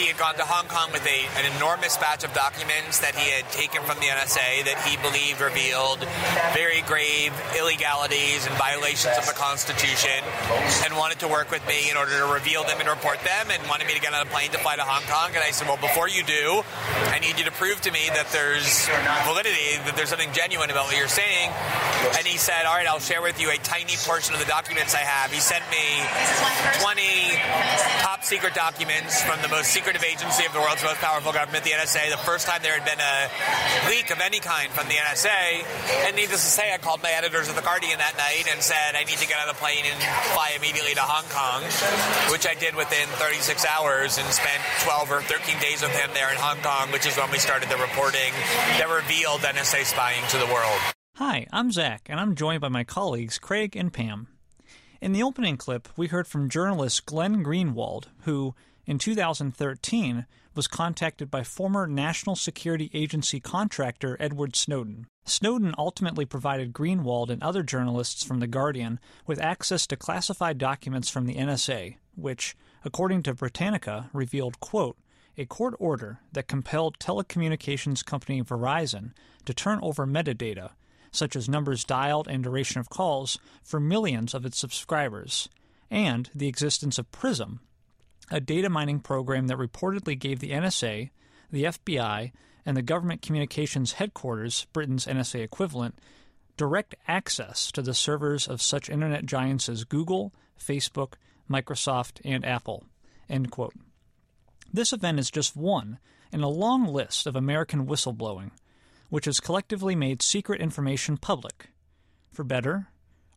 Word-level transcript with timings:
he 0.00 0.08
had 0.08 0.16
gone 0.16 0.34
to 0.40 0.48
Hong 0.48 0.64
Kong 0.72 0.88
with 0.96 1.04
a, 1.04 1.18
an 1.36 1.44
enormous 1.60 2.00
batch 2.00 2.24
of 2.24 2.32
documents 2.32 3.04
that 3.04 3.12
he 3.12 3.28
had 3.28 3.44
taken 3.52 3.84
from 3.84 4.00
the 4.00 4.08
NSA 4.08 4.64
that 4.64 4.80
he 4.88 4.96
believed 5.04 5.44
revealed 5.44 6.00
very 6.56 6.80
grave 6.88 7.36
illegalities 7.52 8.48
and 8.48 8.56
violations 8.56 9.12
of 9.20 9.28
the 9.28 9.36
Constitution, 9.36 10.24
and 10.88 10.96
wanted 10.96 11.20
to 11.20 11.28
work 11.28 11.52
with 11.52 11.60
me 11.68 11.92
in 11.92 12.00
order 12.00 12.16
to 12.16 12.32
reveal 12.32 12.64
them 12.64 12.80
and 12.80 12.88
report 12.88 13.20
them, 13.20 13.52
and 13.52 13.60
wanted 13.68 13.84
me 13.84 13.92
to 13.92 14.00
get 14.00 14.16
on 14.16 14.24
a 14.24 14.30
plane 14.32 14.48
to 14.56 14.58
fly 14.64 14.72
to 14.80 14.86
Hong 14.88 15.04
Kong. 15.04 15.36
And 15.36 15.44
I 15.44 15.52
said, 15.52 15.68
well, 15.68 15.76
before 15.76 16.08
you 16.08 16.24
do, 16.24 16.64
I 17.12 17.20
need 17.20 17.36
you 17.36 17.44
to 17.44 17.52
prove 17.52 17.84
to 17.84 17.92
me 17.92 18.08
that 18.16 18.32
there's 18.32 18.88
validity, 19.28 19.76
that 19.84 20.00
there's 20.00 20.08
something 20.08 20.32
genuine 20.32 20.72
about 20.72 20.88
what 20.88 20.96
you're 20.96 21.12
saying. 21.12 21.52
And 22.16 22.24
he 22.24 22.40
said, 22.40 22.64
all 22.64 22.72
right, 22.72 22.88
I'll 22.88 23.04
share 23.04 23.20
with 23.20 23.36
you 23.36 23.52
a 23.52 23.60
tiny 23.60 24.00
portion 24.00 24.32
of 24.32 24.40
the 24.40 24.48
documents 24.48 24.96
I 24.96 25.04
have. 25.04 25.28
He 25.28 25.44
sent 25.44 25.64
me 25.68 26.00
20 26.80 27.36
top 28.00 28.24
secret 28.24 28.54
documents 28.54 29.20
from 29.22 29.42
the 29.42 29.48
most 29.48 29.68
secretive 29.90 30.22
agency 30.22 30.46
of 30.46 30.52
the 30.52 30.60
world's 30.60 30.84
most 30.84 31.02
powerful 31.02 31.32
government, 31.32 31.64
the 31.64 31.74
NSA, 31.74 32.14
the 32.14 32.22
first 32.22 32.46
time 32.46 32.62
there 32.62 32.78
had 32.78 32.86
been 32.86 33.02
a 33.02 33.26
leak 33.90 34.14
of 34.14 34.20
any 34.22 34.38
kind 34.38 34.70
from 34.70 34.86
the 34.86 34.94
NSA. 34.94 35.66
And 36.06 36.14
needless 36.14 36.46
to 36.46 36.50
say, 36.62 36.72
I 36.72 36.78
called 36.78 37.02
my 37.02 37.10
editors 37.10 37.48
of 37.48 37.56
The 37.56 37.66
Guardian 37.66 37.98
that 37.98 38.14
night 38.14 38.46
and 38.54 38.62
said, 38.62 38.94
I 38.94 39.02
need 39.02 39.18
to 39.18 39.26
get 39.26 39.42
on 39.42 39.50
a 39.50 39.58
plane 39.58 39.82
and 39.82 39.98
fly 40.30 40.54
immediately 40.54 40.94
to 40.94 41.02
Hong 41.02 41.26
Kong, 41.34 41.66
which 42.30 42.46
I 42.46 42.54
did 42.54 42.78
within 42.78 43.02
36 43.18 43.66
hours 43.66 44.14
and 44.14 44.30
spent 44.30 44.62
12 44.86 45.10
or 45.10 45.22
13 45.26 45.58
days 45.58 45.82
with 45.82 45.90
him 45.90 46.14
there 46.14 46.30
in 46.30 46.38
Hong 46.38 46.62
Kong, 46.62 46.94
which 46.94 47.02
is 47.02 47.18
when 47.18 47.26
we 47.34 47.42
started 47.42 47.66
the 47.66 47.82
reporting 47.82 48.30
that 48.78 48.86
revealed 48.86 49.42
NSA 49.42 49.90
spying 49.90 50.22
to 50.30 50.38
the 50.38 50.46
world. 50.54 50.78
Hi, 51.18 51.50
I'm 51.50 51.74
Zach, 51.74 52.06
and 52.06 52.20
I'm 52.20 52.38
joined 52.38 52.62
by 52.62 52.70
my 52.70 52.86
colleagues 52.86 53.42
Craig 53.42 53.74
and 53.74 53.90
Pam. 53.92 54.28
In 55.02 55.10
the 55.10 55.24
opening 55.24 55.56
clip, 55.56 55.88
we 55.96 56.06
heard 56.06 56.28
from 56.28 56.48
journalist 56.48 57.06
Glenn 57.06 57.42
Greenwald, 57.42 58.04
who, 58.20 58.54
in 58.90 58.98
2013, 58.98 60.26
was 60.56 60.66
contacted 60.66 61.30
by 61.30 61.44
former 61.44 61.86
National 61.86 62.34
Security 62.34 62.90
Agency 62.92 63.38
contractor 63.38 64.16
Edward 64.18 64.56
Snowden. 64.56 65.06
Snowden 65.24 65.76
ultimately 65.78 66.24
provided 66.24 66.72
Greenwald 66.72 67.30
and 67.30 67.40
other 67.40 67.62
journalists 67.62 68.24
from 68.24 68.40
The 68.40 68.48
Guardian 68.48 68.98
with 69.28 69.40
access 69.40 69.86
to 69.86 69.96
classified 69.96 70.58
documents 70.58 71.08
from 71.08 71.26
the 71.26 71.36
NSA, 71.36 71.98
which, 72.16 72.56
according 72.84 73.22
to 73.22 73.34
Britannica, 73.34 74.10
revealed, 74.12 74.58
quote, 74.58 74.96
a 75.38 75.46
court 75.46 75.76
order 75.78 76.18
that 76.32 76.48
compelled 76.48 76.98
telecommunications 76.98 78.04
company 78.04 78.42
Verizon 78.42 79.12
to 79.44 79.54
turn 79.54 79.78
over 79.82 80.04
metadata 80.04 80.70
such 81.12 81.36
as 81.36 81.48
numbers 81.48 81.84
dialed 81.84 82.26
and 82.26 82.42
duration 82.42 82.80
of 82.80 82.90
calls, 82.90 83.38
for 83.62 83.78
millions 83.78 84.34
of 84.34 84.44
its 84.44 84.58
subscribers, 84.58 85.48
and 85.90 86.30
the 86.34 86.46
existence 86.48 86.98
of 86.98 87.10
PRISM, 87.10 87.60
a 88.30 88.40
data 88.40 88.68
mining 88.68 89.00
program 89.00 89.46
that 89.48 89.58
reportedly 89.58 90.18
gave 90.18 90.40
the 90.40 90.50
NSA, 90.50 91.10
the 91.50 91.64
FBI, 91.64 92.32
and 92.64 92.76
the 92.76 92.82
Government 92.82 93.22
Communications 93.22 93.94
Headquarters, 93.94 94.66
Britain's 94.72 95.06
NSA 95.06 95.42
equivalent, 95.42 95.98
direct 96.56 96.94
access 97.08 97.72
to 97.72 97.82
the 97.82 97.94
servers 97.94 98.46
of 98.46 98.62
such 98.62 98.90
internet 98.90 99.26
giants 99.26 99.68
as 99.68 99.84
Google, 99.84 100.32
Facebook, 100.58 101.14
Microsoft, 101.50 102.20
and 102.24 102.44
Apple. 102.44 102.84
This 104.72 104.92
event 104.92 105.18
is 105.18 105.30
just 105.30 105.56
one 105.56 105.98
in 106.32 106.42
a 106.42 106.48
long 106.48 106.86
list 106.86 107.26
of 107.26 107.34
American 107.34 107.86
whistleblowing 107.86 108.50
which 109.10 109.26
has 109.26 109.40
collectively 109.40 109.94
made 109.94 110.22
secret 110.22 110.60
information 110.60 111.18
public, 111.18 111.70
for 112.32 112.44
better 112.44 112.86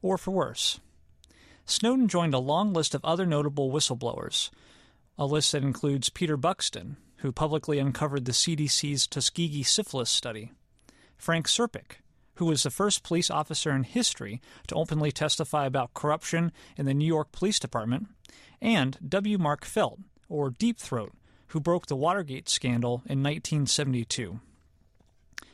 or 0.02 0.18
for 0.18 0.32
worse. 0.32 0.80
Snowden 1.66 2.08
joined 2.08 2.34
a 2.34 2.40
long 2.40 2.74
list 2.74 2.94
of 2.96 3.04
other 3.04 3.26
notable 3.26 3.72
whistleblowers, 3.72 4.50
a 5.17 5.25
list 5.25 5.52
that 5.52 5.64
includes 5.64 6.09
Peter 6.09 6.38
Buxton, 6.38 6.97
who 7.17 7.31
publicly 7.31 7.80
uncovered 7.80 8.25
the 8.25 8.31
CDC's 8.31 9.08
Tuskegee 9.08 9.64
syphilis 9.64 10.09
study, 10.09 10.52
Frank 11.17 11.47
Serpico, 11.47 11.97
who 12.36 12.45
was 12.45 12.64
the 12.64 12.72
first 12.72 13.03
police 13.03 13.30
officer 13.30 13.72
in 13.72 13.84
history 13.84 14.41
to 14.68 14.75
openly 14.75 15.12
testify 15.12 15.66
about 15.66 15.94
corruption 15.94 16.52
in 16.75 16.85
the 16.85 16.94
New 16.94 17.06
York 17.06 17.31
Police 17.31 17.59
Department, 17.59 18.07
and 18.62 18.97
W. 19.07 19.38
Mark 19.38 19.66
Felt, 19.66 20.00
or 20.28 20.50
Deep 20.50 20.79
Throat, 20.79 21.13
who 21.47 21.59
broke 21.59 21.85
the 21.85 21.96
Watergate 21.96 22.50
scandal 22.50 23.03
in 23.06 23.22
1972. 23.22 24.40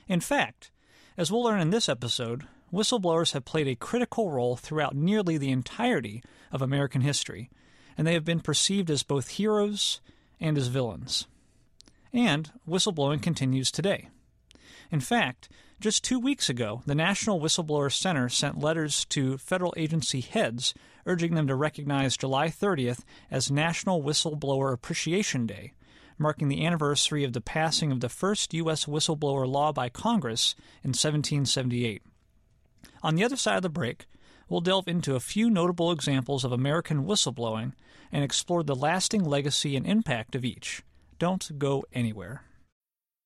In 0.08 0.22
fact, 0.22 0.72
as 1.18 1.32
we'll 1.32 1.44
learn 1.44 1.60
in 1.60 1.72
this 1.72 1.90
episode, 1.90 2.46
whistleblowers 2.72 3.34
have 3.34 3.46
played 3.46 3.68
a 3.68 3.76
critical 3.76 4.32
role 4.32 4.56
throughout 4.56 4.96
nearly 4.96 5.38
the 5.38 5.52
entirety 5.52 6.24
of 6.52 6.62
American 6.62 7.02
history, 7.02 7.50
and 8.00 8.08
they 8.08 8.14
have 8.14 8.24
been 8.24 8.40
perceived 8.40 8.90
as 8.90 9.04
both 9.04 9.28
heroes 9.28 10.00
and 10.40 10.58
as 10.58 10.68
villains. 10.68 11.28
And 12.14 12.50
whistleblowing 12.66 13.22
continues 13.22 13.72
today. 13.72 14.08
In 14.90 15.02
fact, 15.02 15.50
just 15.82 16.02
two 16.02 16.18
weeks 16.18 16.50
ago, 16.50 16.82
the 16.86 16.96
National 16.96 17.42
Whistleblower 17.42 17.92
Center 17.92 18.30
sent 18.30 18.58
letters 18.58 19.04
to 19.10 19.38
federal 19.38 19.74
agency 19.76 20.22
heads 20.22 20.74
urging 21.06 21.36
them 21.36 21.48
to 21.48 21.56
recognize 21.56 22.16
July 22.16 22.48
30th 22.48 23.04
as 23.30 23.52
National 23.52 24.02
Whistleblower 24.02 24.72
Appreciation 24.72 25.46
Day, 25.46 25.74
marking 26.18 26.48
the 26.48 26.66
anniversary 26.66 27.26
of 27.26 27.34
the 27.34 27.42
passing 27.42 27.92
of 27.92 28.00
the 28.00 28.08
first 28.08 28.54
U.S. 28.54 28.86
whistleblower 28.86 29.46
law 29.46 29.74
by 29.74 29.90
Congress 29.90 30.56
in 30.86 30.92
1778. 30.92 32.02
On 33.04 33.16
the 33.16 33.26
other 33.26 33.36
side 33.36 33.58
of 33.58 33.64
the 33.64 33.68
break, 33.68 34.06
we'll 34.50 34.62
delve 34.62 34.88
into 34.88 35.16
a 35.16 35.20
few 35.20 35.50
notable 35.50 35.92
examples 35.92 36.44
of 36.44 36.52
American 36.52 37.06
whistleblowing 37.06 37.74
and 38.12 38.24
explore 38.24 38.64
the 38.64 38.76
lasting 38.76 39.24
legacy 39.24 39.76
and 39.76 39.86
impact 39.86 40.36
of 40.36 40.44
each. 40.44 40.84
Don't 41.20 41.58
go 41.60 41.86
anywhere. 41.94 42.44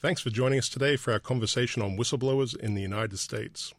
Thanks 0.00 0.20
for 0.20 0.30
joining 0.30 0.60
us 0.60 0.68
today 0.68 0.94
for 0.94 1.12
our 1.12 1.18
conversation 1.18 1.82
on 1.82 1.96
whistleblowers 1.96 2.56
in 2.56 2.76
the 2.76 2.80
United 2.80 3.18
States. 3.18 3.74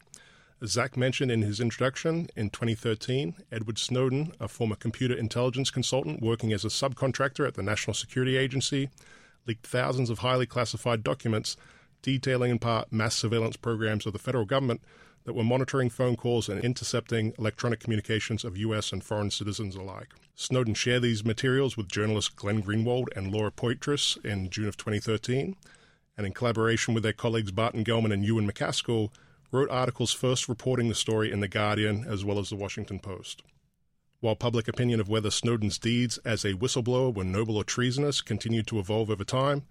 As 0.60 0.72
Zach 0.72 0.94
mentioned 0.94 1.30
in 1.30 1.40
his 1.40 1.60
introduction, 1.60 2.28
in 2.36 2.50
2013, 2.50 3.36
Edward 3.50 3.78
Snowden, 3.78 4.34
a 4.38 4.46
former 4.46 4.76
computer 4.76 5.14
intelligence 5.14 5.70
consultant 5.70 6.20
working 6.20 6.52
as 6.52 6.62
a 6.62 6.68
subcontractor 6.68 7.48
at 7.48 7.54
the 7.54 7.62
National 7.62 7.94
Security 7.94 8.36
Agency, 8.36 8.90
leaked 9.46 9.66
thousands 9.66 10.10
of 10.10 10.18
highly 10.18 10.44
classified 10.44 11.02
documents 11.02 11.56
detailing 12.02 12.50
in 12.50 12.58
part 12.58 12.92
mass 12.92 13.14
surveillance 13.14 13.56
programs 13.56 14.04
of 14.04 14.12
the 14.12 14.18
federal 14.18 14.44
government 14.44 14.82
that 15.24 15.32
were 15.32 15.42
monitoring 15.42 15.88
phone 15.88 16.16
calls 16.16 16.50
and 16.50 16.62
intercepting 16.62 17.32
electronic 17.38 17.80
communications 17.80 18.44
of 18.44 18.58
U.S. 18.58 18.92
and 18.92 19.02
foreign 19.02 19.30
citizens 19.30 19.74
alike. 19.74 20.12
Snowden 20.34 20.74
shared 20.74 21.00
these 21.00 21.24
materials 21.24 21.78
with 21.78 21.88
journalists 21.88 22.28
Glenn 22.28 22.62
Greenwald 22.62 23.06
and 23.16 23.32
Laura 23.32 23.50
Poitras 23.50 24.22
in 24.22 24.50
June 24.50 24.68
of 24.68 24.76
2013 24.76 25.56
and 26.20 26.26
in 26.26 26.34
collaboration 26.34 26.92
with 26.92 27.02
their 27.02 27.14
colleagues 27.14 27.50
Barton 27.50 27.82
Gellman 27.82 28.12
and 28.12 28.22
Ewan 28.22 28.46
MacAskill, 28.46 29.08
wrote 29.50 29.70
articles 29.70 30.12
first 30.12 30.50
reporting 30.50 30.90
the 30.90 30.94
story 30.94 31.32
in 31.32 31.40
The 31.40 31.48
Guardian 31.48 32.04
as 32.06 32.26
well 32.26 32.38
as 32.38 32.50
The 32.50 32.56
Washington 32.56 32.98
Post. 32.98 33.42
While 34.20 34.36
public 34.36 34.68
opinion 34.68 35.00
of 35.00 35.08
whether 35.08 35.30
Snowden's 35.30 35.78
deeds 35.78 36.18
as 36.18 36.44
a 36.44 36.52
whistleblower 36.52 37.14
were 37.14 37.24
noble 37.24 37.56
or 37.56 37.64
treasonous 37.64 38.20
continued 38.20 38.66
to 38.66 38.78
evolve 38.78 39.08
over 39.08 39.24
time, 39.24 39.62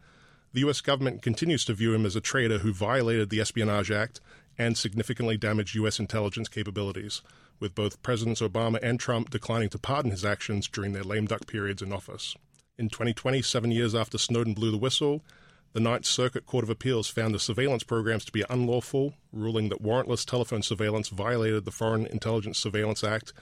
the 0.52 0.62
U.S. 0.62 0.82
government 0.82 1.22
continues 1.22 1.66
to 1.66 1.76
view 1.76 1.94
him 1.94 2.04
as 2.04 2.16
a 2.16 2.20
traitor 2.20 2.58
who 2.58 2.74
violated 2.74 3.30
the 3.30 3.42
Espionage 3.42 3.92
Act 3.92 4.20
and 4.58 4.76
significantly 4.76 5.38
damaged 5.38 5.76
U.S. 5.76 6.00
intelligence 6.00 6.48
capabilities, 6.48 7.22
with 7.60 7.76
both 7.76 8.02
Presidents 8.02 8.42
Obama 8.42 8.80
and 8.82 9.00
Trump 9.00 9.30
declining 9.30 9.70
to 9.70 9.78
pardon 9.78 10.10
his 10.10 10.26
actions 10.26 10.68
during 10.68 10.94
their 10.94 11.04
lame 11.04 11.28
duck 11.28 11.46
periods 11.46 11.84
in 11.84 11.94
office. 11.94 12.36
In 12.76 12.90
2020, 12.90 13.44
seven 13.44 13.70
years 13.70 13.94
after 13.94 14.18
Snowden 14.18 14.56
blew 14.56 14.72
the 14.72 14.78
whistle, 14.78 15.22
The 15.72 15.80
Ninth 15.80 16.06
Circuit 16.06 16.48
Court 16.48 16.64
of 16.64 16.72
Appeals 16.72 17.10
found 17.10 17.36
the 17.36 17.40
surveillance 17.40 17.84
programs 17.84 18.26
to 18.26 18.32
be 18.32 18.44
unlawful, 18.50 19.14
ruling 19.32 19.70
that 19.70 19.84
warrantless 19.84 20.26
telephone 20.26 20.64
surveillance 20.64 21.10
violated 21.10 21.64
the 21.64 21.72
Foreign 21.72 22.08
Intelligence 22.08 22.58
Surveillance 22.58 23.04
Act 23.04 23.34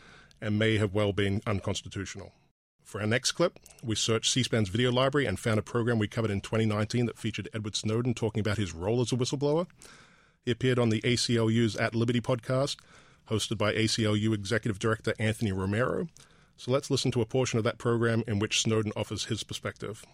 and 0.41 0.59
may 0.59 0.77
have 0.77 0.93
well 0.93 1.13
been 1.13 1.41
unconstitutional. 1.47 2.33
For 2.83 2.99
our 2.99 3.07
next 3.07 3.31
clip, 3.31 3.57
we 3.81 3.95
searched 3.95 4.31
C 4.33 4.43
SPAN's 4.43 4.67
video 4.67 4.91
library 4.91 5.25
and 5.25 5.39
found 5.39 5.57
a 5.57 5.63
program 5.63 5.99
we 5.99 6.09
covered 6.09 6.29
in 6.29 6.41
2019 6.41 7.05
that 7.05 7.17
featured 7.17 7.47
Edward 7.53 7.77
Snowden 7.77 8.13
talking 8.13 8.41
about 8.41 8.57
his 8.57 8.73
role 8.73 8.99
as 8.99 9.13
a 9.13 9.15
whistleblower. 9.15 9.65
He 10.43 10.51
appeared 10.51 10.79
on 10.79 10.89
the 10.89 11.01
ACLU's 11.01 11.77
At 11.77 11.95
Liberty 11.95 12.19
podcast, 12.19 12.75
hosted 13.29 13.57
by 13.57 13.73
ACLU 13.73 14.33
Executive 14.33 14.79
Director 14.79 15.13
Anthony 15.17 15.53
Romero. 15.53 16.09
So 16.57 16.71
let's 16.71 16.91
listen 16.91 17.11
to 17.11 17.21
a 17.21 17.25
portion 17.25 17.57
of 17.57 17.63
that 17.63 17.77
program 17.77 18.23
in 18.27 18.39
which 18.39 18.61
Snowden 18.61 18.91
offers 18.97 19.25
his 19.25 19.43
perspective. 19.43 20.05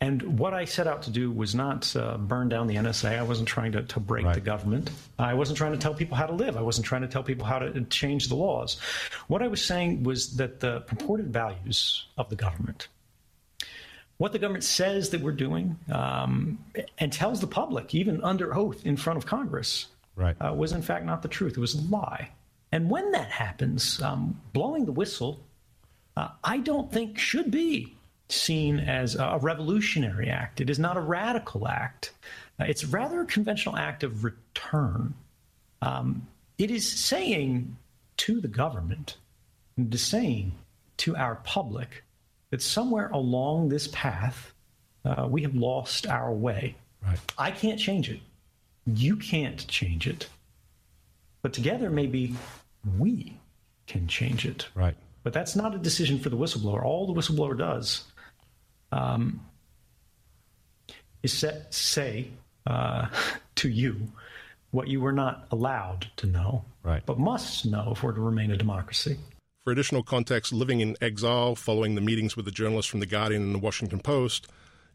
And 0.00 0.38
what 0.38 0.54
I 0.54 0.64
set 0.64 0.86
out 0.86 1.02
to 1.02 1.10
do 1.10 1.30
was 1.30 1.56
not 1.56 1.94
uh, 1.96 2.18
burn 2.18 2.48
down 2.48 2.68
the 2.68 2.76
NSA. 2.76 3.18
I 3.18 3.22
wasn't 3.22 3.48
trying 3.48 3.72
to, 3.72 3.82
to 3.82 3.98
break 3.98 4.24
right. 4.24 4.34
the 4.34 4.40
government. 4.40 4.90
I 5.18 5.34
wasn't 5.34 5.58
trying 5.58 5.72
to 5.72 5.78
tell 5.78 5.92
people 5.92 6.16
how 6.16 6.26
to 6.26 6.34
live. 6.34 6.56
I 6.56 6.62
wasn't 6.62 6.86
trying 6.86 7.02
to 7.02 7.08
tell 7.08 7.24
people 7.24 7.44
how 7.44 7.58
to 7.58 7.80
change 7.86 8.28
the 8.28 8.36
laws. 8.36 8.78
What 9.26 9.42
I 9.42 9.48
was 9.48 9.64
saying 9.64 10.04
was 10.04 10.36
that 10.36 10.60
the 10.60 10.80
purported 10.82 11.32
values 11.32 12.06
of 12.16 12.28
the 12.28 12.36
government, 12.36 12.86
what 14.18 14.30
the 14.30 14.38
government 14.38 14.62
says 14.62 15.10
that 15.10 15.20
we're 15.20 15.32
doing, 15.32 15.76
um, 15.92 16.64
and 16.98 17.12
tells 17.12 17.40
the 17.40 17.48
public, 17.48 17.92
even 17.92 18.22
under 18.22 18.54
oath 18.54 18.86
in 18.86 18.96
front 18.96 19.16
of 19.16 19.26
Congress, 19.26 19.86
right. 20.14 20.36
uh, 20.40 20.54
was 20.54 20.70
in 20.70 20.82
fact 20.82 21.06
not 21.06 21.22
the 21.22 21.28
truth. 21.28 21.54
It 21.56 21.60
was 21.60 21.74
a 21.74 21.82
lie. 21.82 22.30
And 22.70 22.88
when 22.88 23.10
that 23.12 23.30
happens, 23.30 24.00
um, 24.00 24.40
blowing 24.52 24.84
the 24.84 24.92
whistle, 24.92 25.40
uh, 26.16 26.28
I 26.44 26.58
don't 26.58 26.92
think 26.92 27.18
should 27.18 27.50
be 27.50 27.97
seen 28.28 28.78
as 28.78 29.14
a 29.14 29.38
revolutionary 29.40 30.28
act. 30.28 30.60
It 30.60 30.70
is 30.70 30.78
not 30.78 30.96
a 30.96 31.00
radical 31.00 31.66
act. 31.68 32.12
Uh, 32.60 32.64
it's 32.64 32.84
rather 32.84 33.22
a 33.22 33.26
conventional 33.26 33.76
act 33.76 34.02
of 34.02 34.24
return. 34.24 35.14
Um, 35.80 36.26
it 36.58 36.70
is 36.70 36.90
saying 36.90 37.76
to 38.18 38.40
the 38.40 38.48
government, 38.48 39.16
it 39.76 39.94
is 39.94 40.02
saying 40.02 40.52
to 40.98 41.16
our 41.16 41.36
public 41.36 42.04
that 42.50 42.62
somewhere 42.62 43.08
along 43.10 43.68
this 43.68 43.88
path, 43.88 44.52
uh, 45.04 45.26
we 45.30 45.42
have 45.42 45.54
lost 45.54 46.06
our 46.06 46.32
way. 46.32 46.74
Right. 47.06 47.18
I 47.38 47.50
can't 47.50 47.78
change 47.78 48.10
it. 48.10 48.20
You 48.86 49.16
can't 49.16 49.66
change 49.68 50.06
it. 50.06 50.28
But 51.42 51.52
together, 51.52 51.90
maybe 51.90 52.34
we 52.98 53.38
can 53.86 54.08
change 54.08 54.44
it. 54.44 54.66
Right. 54.74 54.96
But 55.22 55.32
that's 55.32 55.54
not 55.54 55.74
a 55.74 55.78
decision 55.78 56.18
for 56.18 56.30
the 56.30 56.36
whistleblower. 56.36 56.84
All 56.84 57.06
the 57.06 57.12
whistleblower 57.12 57.56
does 57.56 58.04
um, 58.92 59.40
is 61.22 61.32
set, 61.32 61.72
say 61.72 62.28
uh, 62.66 63.06
to 63.56 63.68
you 63.68 64.08
what 64.70 64.88
you 64.88 65.00
were 65.00 65.12
not 65.12 65.46
allowed 65.50 66.08
to 66.16 66.26
know, 66.26 66.64
right. 66.82 67.04
but 67.06 67.18
must 67.18 67.64
know 67.64 67.90
if 67.92 68.02
we're 68.02 68.12
to 68.12 68.20
remain 68.20 68.50
a 68.50 68.56
democracy. 68.56 69.16
For 69.64 69.72
additional 69.72 70.02
context, 70.02 70.52
living 70.52 70.80
in 70.80 70.96
exile 71.00 71.54
following 71.54 71.94
the 71.94 72.00
meetings 72.00 72.36
with 72.36 72.44
the 72.44 72.50
journalists 72.50 72.90
from 72.90 73.00
The 73.00 73.06
Guardian 73.06 73.42
and 73.42 73.54
The 73.54 73.58
Washington 73.58 74.00
Post, 74.00 74.48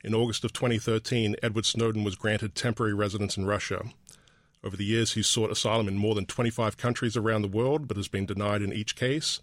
in 0.03 0.13
August 0.13 0.43
of 0.43 0.51
2013, 0.51 1.37
Edward 1.41 1.65
Snowden 1.65 2.03
was 2.03 2.15
granted 2.15 2.55
temporary 2.55 2.93
residence 2.93 3.37
in 3.37 3.45
Russia. 3.45 3.85
Over 4.63 4.75
the 4.75 4.85
years, 4.85 5.13
he's 5.13 5.27
sought 5.27 5.51
asylum 5.51 5.87
in 5.87 5.97
more 5.97 6.13
than 6.13 6.25
25 6.25 6.77
countries 6.77 7.15
around 7.15 7.41
the 7.41 7.47
world, 7.47 7.87
but 7.87 7.97
has 7.97 8.07
been 8.07 8.25
denied 8.25 8.61
in 8.61 8.73
each 8.73 8.95
case. 8.95 9.39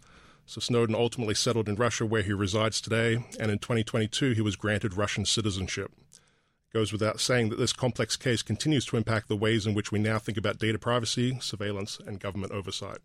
So 0.51 0.61
Snowden 0.61 0.97
ultimately 0.97 1.37
settled 1.37 1.69
in 1.69 1.77
Russia, 1.77 2.05
where 2.05 2.23
he 2.23 2.33
resides 2.33 2.81
today, 2.81 3.25
and 3.39 3.53
in 3.53 3.61
2022 3.61 4.33
he 4.33 4.41
was 4.41 4.57
granted 4.57 4.97
Russian 4.97 5.25
citizenship. 5.25 5.93
It 6.11 6.75
goes 6.75 6.91
without 6.91 7.21
saying 7.21 7.51
that 7.51 7.59
this 7.61 7.73
complex 7.73 8.17
case 8.17 8.43
continues 8.43 8.85
to 8.87 8.97
impact 8.97 9.29
the 9.29 9.37
ways 9.37 9.65
in 9.65 9.75
which 9.75 9.93
we 9.93 10.01
now 10.01 10.19
think 10.19 10.37
about 10.37 10.59
data 10.59 10.77
privacy, 10.77 11.39
surveillance, 11.41 12.01
and 12.05 12.19
government 12.19 12.51
oversight. 12.51 12.99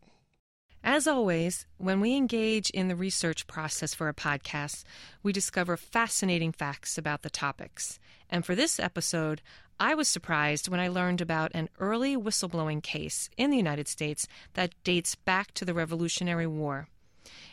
As 0.84 1.06
always, 1.06 1.68
when 1.78 2.02
we 2.02 2.16
engage 2.16 2.72
in 2.72 2.88
the 2.88 2.96
research 2.96 3.46
process 3.46 3.94
for 3.94 4.10
a 4.10 4.14
podcast, 4.16 4.84
we 5.22 5.32
discover 5.32 5.78
fascinating 5.78 6.52
facts 6.52 6.98
about 6.98 7.22
the 7.22 7.30
topics. 7.30 8.00
And 8.28 8.44
for 8.44 8.56
this 8.56 8.80
episode, 8.80 9.44
I 9.80 9.94
was 9.94 10.08
surprised 10.08 10.68
when 10.68 10.80
I 10.80 10.88
learned 10.88 11.22
about 11.22 11.52
an 11.54 11.70
early 11.78 12.18
whistleblowing 12.18 12.82
case 12.82 13.30
in 13.38 13.52
the 13.52 13.58
United 13.58 13.88
States 13.88 14.28
that 14.56 14.74
dates 14.84 15.14
back 15.14 15.54
to 15.54 15.64
the 15.64 15.76
Revolutionary 15.76 16.48
War. 16.48 16.88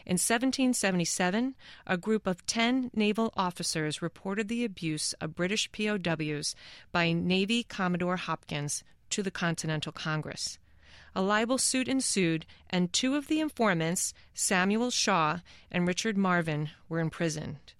In 0.04 0.14
1777, 0.14 1.54
a 1.86 1.96
group 1.96 2.26
of 2.26 2.46
10 2.46 2.90
naval 2.94 3.32
officers 3.36 4.02
reported 4.02 4.48
the 4.48 4.64
abuse 4.64 5.12
of 5.14 5.34
British 5.34 5.70
POWs 5.72 6.54
by 6.90 7.12
Navy 7.12 7.62
Commodore 7.62 8.16
Hopkins 8.16 8.84
to 9.10 9.22
the 9.22 9.30
Continental 9.30 9.92
Congress. 9.92 10.58
A 11.14 11.20
libel 11.20 11.58
suit 11.58 11.88
ensued, 11.88 12.46
and 12.70 12.92
two 12.92 13.16
of 13.16 13.28
the 13.28 13.40
informants, 13.40 14.14
Samuel 14.32 14.90
Shaw 14.90 15.40
and 15.70 15.86
Richard 15.86 16.16
Marven, 16.16 16.70
were 16.88 17.00
imprisoned. 17.00 17.74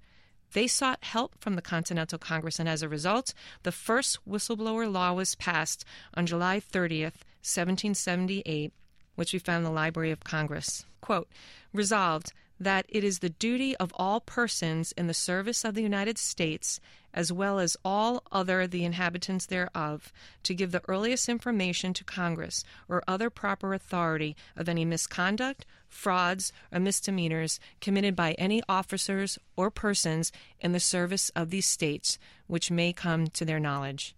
They 0.53 0.67
sought 0.67 1.03
help 1.03 1.41
from 1.41 1.57
the 1.57 1.63
Continental 1.63 2.19
Congress, 2.19 2.59
and 2.59 2.69
as 2.69 2.83
a 2.83 2.89
result, 2.89 3.33
the 3.63 3.73
first 3.73 4.19
whistleblower 4.29 4.93
law 4.93 5.15
was 5.15 5.35
passed 5.35 5.85
on 6.15 6.27
July 6.27 6.61
30th, 6.61 7.25
1778, 7.41 8.73
which 9.15 9.33
we 9.33 9.39
found 9.39 9.59
in 9.59 9.65
the 9.65 9.71
Library 9.71 10.11
of 10.11 10.25
Congress. 10.25 10.85
Quote, 11.03 11.29
resolved 11.73 12.33
that 12.59 12.87
it 12.89 13.03
is 13.03 13.19
the 13.19 13.29
duty 13.29 13.77
of 13.77 13.93
all 13.97 14.21
persons 14.21 14.93
in 14.93 15.09
the 15.09 15.15
service 15.15 15.65
of 15.65 15.75
the 15.75 15.83
United 15.83 16.17
States, 16.17 16.79
as 17.13 17.33
well 17.33 17.59
as 17.59 17.77
all 17.85 18.23
other 18.31 18.67
the 18.69 18.85
inhabitants 18.85 19.47
thereof, 19.47 20.13
to 20.45 20.55
give 20.55 20.71
the 20.71 20.83
earliest 20.89 21.29
information 21.29 21.93
to 21.93 22.05
Congress 22.05 22.63
or 22.89 23.03
other 23.09 23.31
proper 23.31 23.75
authority 23.75 24.37
of 24.57 24.69
any 24.69 24.85
misconduct, 24.85 25.67
frauds, 25.89 26.53
or 26.71 26.79
misdemeanors 26.79 27.59
committed 27.81 28.15
by 28.15 28.33
any 28.33 28.63
officers 28.69 29.39
or 29.57 29.71
persons 29.71 30.31
in 30.61 30.71
the 30.71 30.81
service 30.81 31.31
of 31.31 31.51
these 31.51 31.67
states, 31.67 32.17
which 32.47 32.71
may 32.71 32.93
come 32.93 33.27
to 33.27 33.45
their 33.45 33.61
knowledge. 33.61 34.15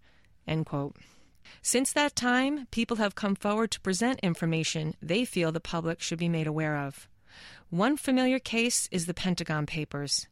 Since 1.61 1.93
that 1.93 2.15
time, 2.15 2.67
people 2.71 2.97
have 2.97 3.15
come 3.15 3.35
forward 3.35 3.71
to 3.71 3.79
present 3.81 4.19
information 4.21 4.95
they 5.01 5.25
feel 5.25 5.51
the 5.51 5.59
public 5.59 6.01
should 6.01 6.19
be 6.19 6.29
made 6.29 6.47
aware 6.47 6.77
of. 6.77 7.07
One 7.69 7.97
familiar 7.97 8.39
case 8.39 8.87
is 8.91 9.05
the 9.05 9.13
Pentagon 9.13 9.65
Papers. 9.65 10.27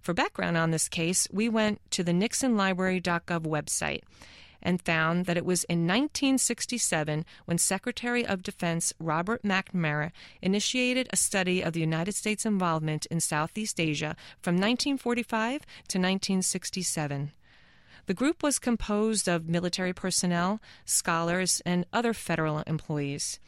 For 0.00 0.14
background 0.14 0.56
on 0.56 0.70
this 0.70 0.88
case, 0.88 1.28
we 1.32 1.48
went 1.48 1.80
to 1.90 2.02
the 2.02 2.12
NixonLibrary.gov 2.12 3.42
website 3.42 4.02
and 4.62 4.82
found 4.82 5.26
that 5.26 5.36
it 5.36 5.44
was 5.44 5.64
in 5.64 5.86
1967 5.86 7.24
when 7.44 7.58
Secretary 7.58 8.26
of 8.26 8.42
Defense 8.42 8.92
Robert 8.98 9.42
McNamara 9.42 10.10
initiated 10.42 11.08
a 11.10 11.16
study 11.16 11.62
of 11.62 11.72
the 11.72 11.80
United 11.80 12.14
States 12.14 12.46
involvement 12.46 13.06
in 13.06 13.20
Southeast 13.20 13.78
Asia 13.80 14.16
from 14.40 14.54
1945 14.54 15.62
to 15.88 15.98
1967. 15.98 17.32
The 18.06 18.14
group 18.14 18.42
was 18.42 18.60
composed 18.60 19.28
of 19.28 19.48
military 19.48 19.92
personnel, 19.92 20.60
scholars, 20.84 21.60
and 21.66 21.84
other 21.92 22.12
federal 22.12 22.60
employees. 22.60 23.40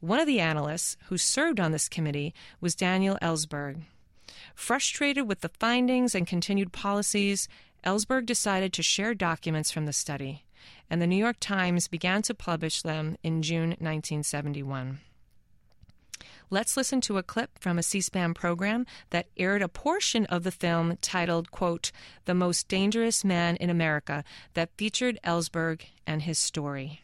One 0.00 0.18
of 0.18 0.26
the 0.26 0.40
analysts 0.40 0.96
who 1.08 1.18
served 1.18 1.60
on 1.60 1.72
this 1.72 1.88
committee 1.88 2.34
was 2.60 2.74
Daniel 2.74 3.18
Ellsberg. 3.20 3.82
Frustrated 4.54 5.28
with 5.28 5.40
the 5.40 5.50
findings 5.60 6.14
and 6.14 6.26
continued 6.26 6.72
policies, 6.72 7.46
Ellsberg 7.84 8.24
decided 8.24 8.72
to 8.72 8.82
share 8.82 9.14
documents 9.14 9.70
from 9.70 9.84
the 9.84 9.92
study, 9.92 10.44
and 10.88 11.00
the 11.00 11.06
New 11.06 11.16
York 11.16 11.36
Times 11.38 11.86
began 11.86 12.22
to 12.22 12.34
publish 12.34 12.82
them 12.82 13.16
in 13.22 13.42
June 13.42 13.70
1971. 13.70 15.00
Let's 16.50 16.76
listen 16.76 17.00
to 17.02 17.18
a 17.18 17.22
clip 17.22 17.58
from 17.58 17.78
a 17.78 17.82
C 17.82 18.00
SPAN 18.00 18.34
program 18.34 18.86
that 19.10 19.26
aired 19.36 19.62
a 19.62 19.68
portion 19.68 20.26
of 20.26 20.44
the 20.44 20.50
film 20.50 20.98
titled, 21.00 21.50
quote, 21.50 21.92
The 22.24 22.34
Most 22.34 22.68
Dangerous 22.68 23.24
Man 23.24 23.56
in 23.56 23.70
America, 23.70 24.24
that 24.54 24.70
featured 24.76 25.18
Ellsberg 25.24 25.82
and 26.06 26.22
his 26.22 26.38
story. 26.38 27.02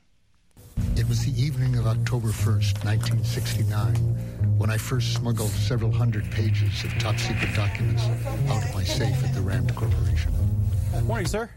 It 0.96 1.08
was 1.08 1.24
the 1.24 1.42
evening 1.42 1.76
of 1.76 1.86
October 1.86 2.28
1st, 2.28 2.84
1969, 2.84 3.94
when 4.58 4.70
I 4.70 4.76
first 4.76 5.14
smuggled 5.14 5.50
several 5.50 5.90
hundred 5.90 6.30
pages 6.30 6.84
of 6.84 6.96
top 6.98 7.18
secret 7.18 7.54
documents 7.54 8.04
out 8.48 8.64
of 8.64 8.74
my 8.74 8.84
safe 8.84 9.24
at 9.24 9.34
the 9.34 9.40
Rand 9.40 9.74
Corporation. 9.74 10.32
Morning, 11.04 11.26
sir. 11.26 11.50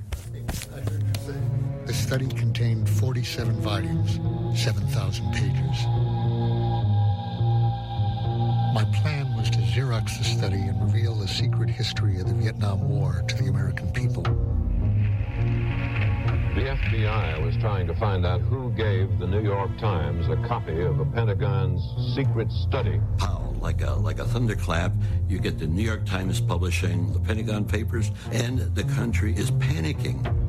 The 1.85 1.93
study 1.93 2.27
contained 2.27 2.89
47 2.89 3.61
volumes, 3.61 4.19
7,000 4.59 5.33
pages. 5.33 5.85
My 8.75 8.83
plan 8.83 9.33
was 9.37 9.49
to 9.51 9.59
Xerox 9.59 10.17
the 10.17 10.25
study 10.25 10.57
and 10.57 10.81
reveal 10.81 11.15
the 11.15 11.29
secret 11.29 11.69
history 11.69 12.19
of 12.19 12.27
the 12.27 12.33
Vietnam 12.33 12.89
War 12.89 13.23
to 13.25 13.35
the 13.41 13.47
American 13.47 13.89
people. 13.93 14.23
The 16.55 16.75
FBI 16.75 17.41
was 17.41 17.55
trying 17.61 17.87
to 17.87 17.95
find 17.95 18.25
out 18.25 18.41
who 18.41 18.73
gave 18.73 19.17
the 19.17 19.27
New 19.27 19.41
York 19.41 19.77
Times 19.77 20.27
a 20.27 20.35
copy 20.45 20.81
of 20.81 20.97
the 20.97 21.05
Pentagon's 21.05 21.81
secret 22.17 22.51
study. 22.51 22.99
How, 23.17 23.55
like 23.61 23.81
a 23.81 23.91
like 23.91 24.19
a 24.19 24.25
thunderclap, 24.25 24.91
you 25.29 25.39
get 25.39 25.57
the 25.57 25.67
New 25.67 25.83
York 25.83 26.05
Times 26.05 26.41
publishing 26.41 27.13
the 27.13 27.21
Pentagon 27.21 27.63
Papers, 27.63 28.11
and 28.33 28.59
the 28.75 28.83
country 28.83 29.33
is 29.37 29.51
panicking. 29.51 30.44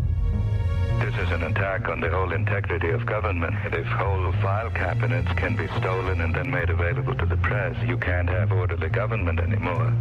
This 0.99 1.15
is 1.15 1.31
an 1.31 1.43
attack 1.43 1.89
on 1.89 2.01
the 2.01 2.11
whole 2.11 2.33
integrity 2.33 2.91
of 2.91 3.05
government. 3.05 3.55
If 3.67 3.87
whole 3.87 4.33
file 4.43 4.71
cabinets 4.71 5.31
can 5.37 5.55
be 5.57 5.67
stolen 5.79 6.21
and 6.21 6.35
then 6.35 6.51
made 6.51 6.71
available 6.71 7.15
to 7.15 7.27
the 7.27 7.37
press, 7.37 7.77
you 7.87 7.99
can't 7.99 8.29
have 8.29 8.51
orderly 8.51 8.89
government 8.89 9.39
anymore. 9.39 9.93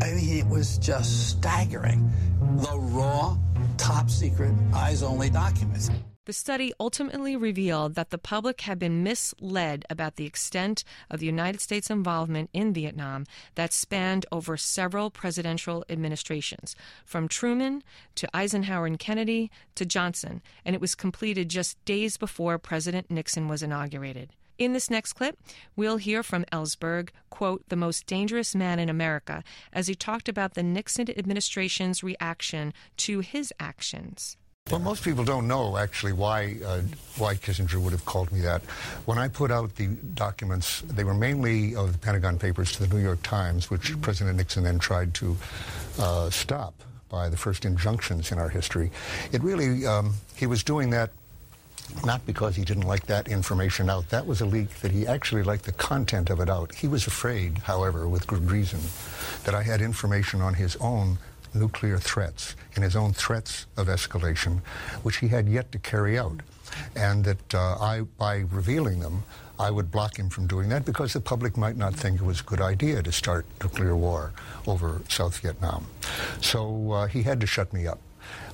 I 0.00 0.12
mean, 0.12 0.38
it 0.38 0.46
was 0.46 0.78
just 0.78 1.30
staggering. 1.30 2.10
The 2.40 2.78
raw, 2.78 3.36
top 3.76 4.08
secret, 4.08 4.52
eyes 4.72 5.02
only 5.02 5.28
documents. 5.28 5.90
The 6.24 6.32
study 6.32 6.72
ultimately 6.78 7.34
revealed 7.34 7.96
that 7.96 8.10
the 8.10 8.18
public 8.18 8.60
had 8.60 8.78
been 8.78 9.02
misled 9.02 9.84
about 9.90 10.14
the 10.14 10.24
extent 10.24 10.84
of 11.10 11.18
the 11.18 11.26
United 11.26 11.60
States 11.60 11.90
involvement 11.90 12.48
in 12.52 12.72
Vietnam 12.72 13.26
that 13.56 13.72
spanned 13.72 14.24
over 14.30 14.56
several 14.56 15.10
presidential 15.10 15.84
administrations, 15.88 16.76
from 17.04 17.26
Truman 17.26 17.82
to 18.14 18.28
Eisenhower 18.32 18.86
and 18.86 19.00
Kennedy 19.00 19.50
to 19.74 19.84
Johnson, 19.84 20.42
and 20.64 20.76
it 20.76 20.80
was 20.80 20.94
completed 20.94 21.48
just 21.48 21.84
days 21.84 22.16
before 22.16 22.56
President 22.56 23.10
Nixon 23.10 23.48
was 23.48 23.60
inaugurated. 23.60 24.30
In 24.58 24.74
this 24.74 24.90
next 24.90 25.14
clip, 25.14 25.36
we'll 25.74 25.96
hear 25.96 26.22
from 26.22 26.44
Ellsberg, 26.52 27.08
quote, 27.30 27.68
the 27.68 27.74
most 27.74 28.06
dangerous 28.06 28.54
man 28.54 28.78
in 28.78 28.88
America, 28.88 29.42
as 29.72 29.88
he 29.88 29.96
talked 29.96 30.28
about 30.28 30.54
the 30.54 30.62
Nixon 30.62 31.10
administration's 31.10 32.04
reaction 32.04 32.72
to 32.98 33.18
his 33.18 33.52
actions. 33.58 34.36
Well, 34.72 34.80
most 34.80 35.04
people 35.04 35.22
don't 35.22 35.46
know 35.46 35.76
actually 35.76 36.14
why 36.14 36.56
uh, 36.64 36.80
why 37.18 37.34
Kissinger 37.34 37.76
would 37.76 37.92
have 37.92 38.06
called 38.06 38.32
me 38.32 38.40
that. 38.40 38.62
When 39.04 39.18
I 39.18 39.28
put 39.28 39.50
out 39.50 39.74
the 39.74 39.88
documents, 40.14 40.80
they 40.80 41.04
were 41.04 41.12
mainly 41.12 41.76
of 41.76 41.92
the 41.92 41.98
Pentagon 41.98 42.38
Papers 42.38 42.72
to 42.72 42.86
the 42.86 42.96
New 42.96 43.02
York 43.02 43.22
Times, 43.22 43.68
which 43.68 44.00
President 44.00 44.38
Nixon 44.38 44.64
then 44.64 44.78
tried 44.78 45.12
to 45.12 45.36
uh, 45.98 46.30
stop 46.30 46.72
by 47.10 47.28
the 47.28 47.36
first 47.36 47.66
injunctions 47.66 48.32
in 48.32 48.38
our 48.38 48.48
history. 48.48 48.90
It 49.30 49.42
really 49.42 49.84
um, 49.84 50.14
he 50.36 50.46
was 50.46 50.64
doing 50.64 50.88
that 50.88 51.10
not 52.06 52.24
because 52.24 52.56
he 52.56 52.64
didn't 52.64 52.86
like 52.86 53.04
that 53.08 53.28
information 53.28 53.90
out. 53.90 54.08
That 54.08 54.26
was 54.26 54.40
a 54.40 54.46
leak 54.46 54.70
that 54.80 54.90
he 54.90 55.06
actually 55.06 55.42
liked 55.42 55.64
the 55.64 55.72
content 55.72 56.30
of 56.30 56.40
it 56.40 56.48
out. 56.48 56.74
He 56.74 56.88
was 56.88 57.06
afraid, 57.06 57.58
however, 57.58 58.08
with 58.08 58.26
good 58.26 58.50
reason, 58.50 58.80
that 59.44 59.54
I 59.54 59.62
had 59.62 59.82
information 59.82 60.40
on 60.40 60.54
his 60.54 60.76
own 60.76 61.18
nuclear 61.54 61.98
threats 61.98 62.56
and 62.74 62.84
his 62.84 62.96
own 62.96 63.12
threats 63.12 63.66
of 63.76 63.86
escalation, 63.88 64.60
which 65.02 65.16
he 65.16 65.28
had 65.28 65.48
yet 65.48 65.72
to 65.72 65.78
carry 65.78 66.18
out. 66.18 66.40
And 66.96 67.24
that 67.24 67.54
uh, 67.54 67.76
I, 67.78 68.00
by 68.18 68.44
revealing 68.50 69.00
them, 69.00 69.24
I 69.58 69.70
would 69.70 69.90
block 69.90 70.18
him 70.18 70.30
from 70.30 70.46
doing 70.46 70.70
that 70.70 70.84
because 70.84 71.12
the 71.12 71.20
public 71.20 71.56
might 71.56 71.76
not 71.76 71.94
think 71.94 72.20
it 72.20 72.24
was 72.24 72.40
a 72.40 72.44
good 72.44 72.60
idea 72.60 73.02
to 73.02 73.12
start 73.12 73.46
nuclear 73.62 73.94
war 73.94 74.32
over 74.66 75.02
South 75.08 75.38
Vietnam. 75.40 75.86
So 76.40 76.92
uh, 76.92 77.06
he 77.06 77.22
had 77.22 77.40
to 77.42 77.46
shut 77.46 77.72
me 77.72 77.86
up. 77.86 78.00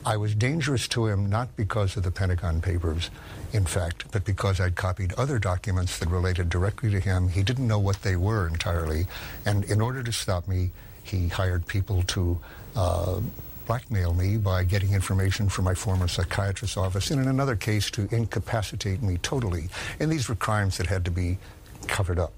I 0.05 0.17
was 0.17 0.35
dangerous 0.35 0.89
to 0.89 1.07
him 1.07 1.29
not 1.29 1.57
because 1.57 1.97
of 1.97 2.03
the 2.03 2.11
Pentagon 2.11 2.61
Papers, 2.61 3.11
in 3.53 3.65
fact, 3.65 4.05
but 4.13 4.25
because 4.25 4.61
I'd 4.61 4.77
copied 4.77 5.13
other 5.15 5.39
documents 5.39 5.99
that 5.99 6.09
related 6.09 6.49
directly 6.49 6.91
to 6.91 7.01
him. 7.01 7.29
He 7.29 7.43
didn't 7.43 7.67
know 7.67 7.79
what 7.79 8.03
they 8.03 8.17
were 8.17 8.49
entirely, 8.49 9.07
and 9.45 9.65
in 9.65 9.81
order 9.81 10.03
to 10.03 10.13
stop 10.13 10.49
me, 10.49 10.71
he 11.09 11.29
hired 11.29 11.67
people 11.67 12.03
to 12.05 12.39
uh, 12.77 13.21
blackmail 13.67 14.15
me 14.15 14.37
by 14.37 14.65
getting 14.65 14.93
information 14.93 15.49
from 15.49 15.65
my 15.65 15.75
former 15.75 16.09
psychiatrist's 16.09 16.77
office, 16.77 17.11
and 17.11 17.21
in 17.21 17.29
another 17.29 17.57
case 17.57 17.91
to 17.93 18.09
incapacitate 18.11 19.03
me 19.03 19.19
totally. 19.19 19.69
And 20.01 20.11
these 20.11 20.29
were 20.29 20.35
crimes 20.35 20.79
that 20.79 20.87
had 20.87 21.05
to 21.05 21.11
be 21.11 21.39
covered 21.87 22.19
up. 22.19 22.33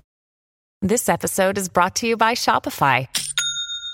This 0.83 1.09
episode 1.11 1.59
is 1.59 1.69
brought 1.69 1.97
to 1.97 2.07
you 2.07 2.17
by 2.17 2.33
Shopify. 2.33 3.07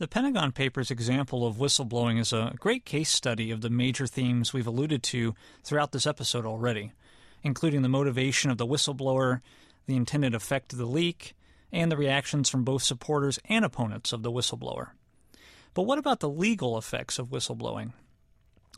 The 0.00 0.08
Pentagon 0.08 0.52
Papers 0.52 0.90
example 0.90 1.46
of 1.46 1.56
whistleblowing 1.56 2.18
is 2.18 2.32
a 2.32 2.54
great 2.58 2.86
case 2.86 3.10
study 3.10 3.50
of 3.50 3.60
the 3.60 3.68
major 3.68 4.06
themes 4.06 4.50
we've 4.50 4.66
alluded 4.66 5.02
to 5.02 5.34
throughout 5.62 5.92
this 5.92 6.06
episode 6.06 6.46
already, 6.46 6.92
including 7.42 7.82
the 7.82 7.88
motivation 7.90 8.50
of 8.50 8.56
the 8.56 8.66
whistleblower, 8.66 9.42
the 9.84 9.96
intended 9.96 10.34
effect 10.34 10.72
of 10.72 10.78
the 10.78 10.86
leak, 10.86 11.34
and 11.70 11.92
the 11.92 11.98
reactions 11.98 12.48
from 12.48 12.64
both 12.64 12.82
supporters 12.82 13.38
and 13.44 13.62
opponents 13.62 14.10
of 14.14 14.22
the 14.22 14.32
whistleblower. 14.32 14.92
But 15.74 15.82
what 15.82 15.98
about 15.98 16.20
the 16.20 16.30
legal 16.30 16.78
effects 16.78 17.18
of 17.18 17.28
whistleblowing? 17.28 17.92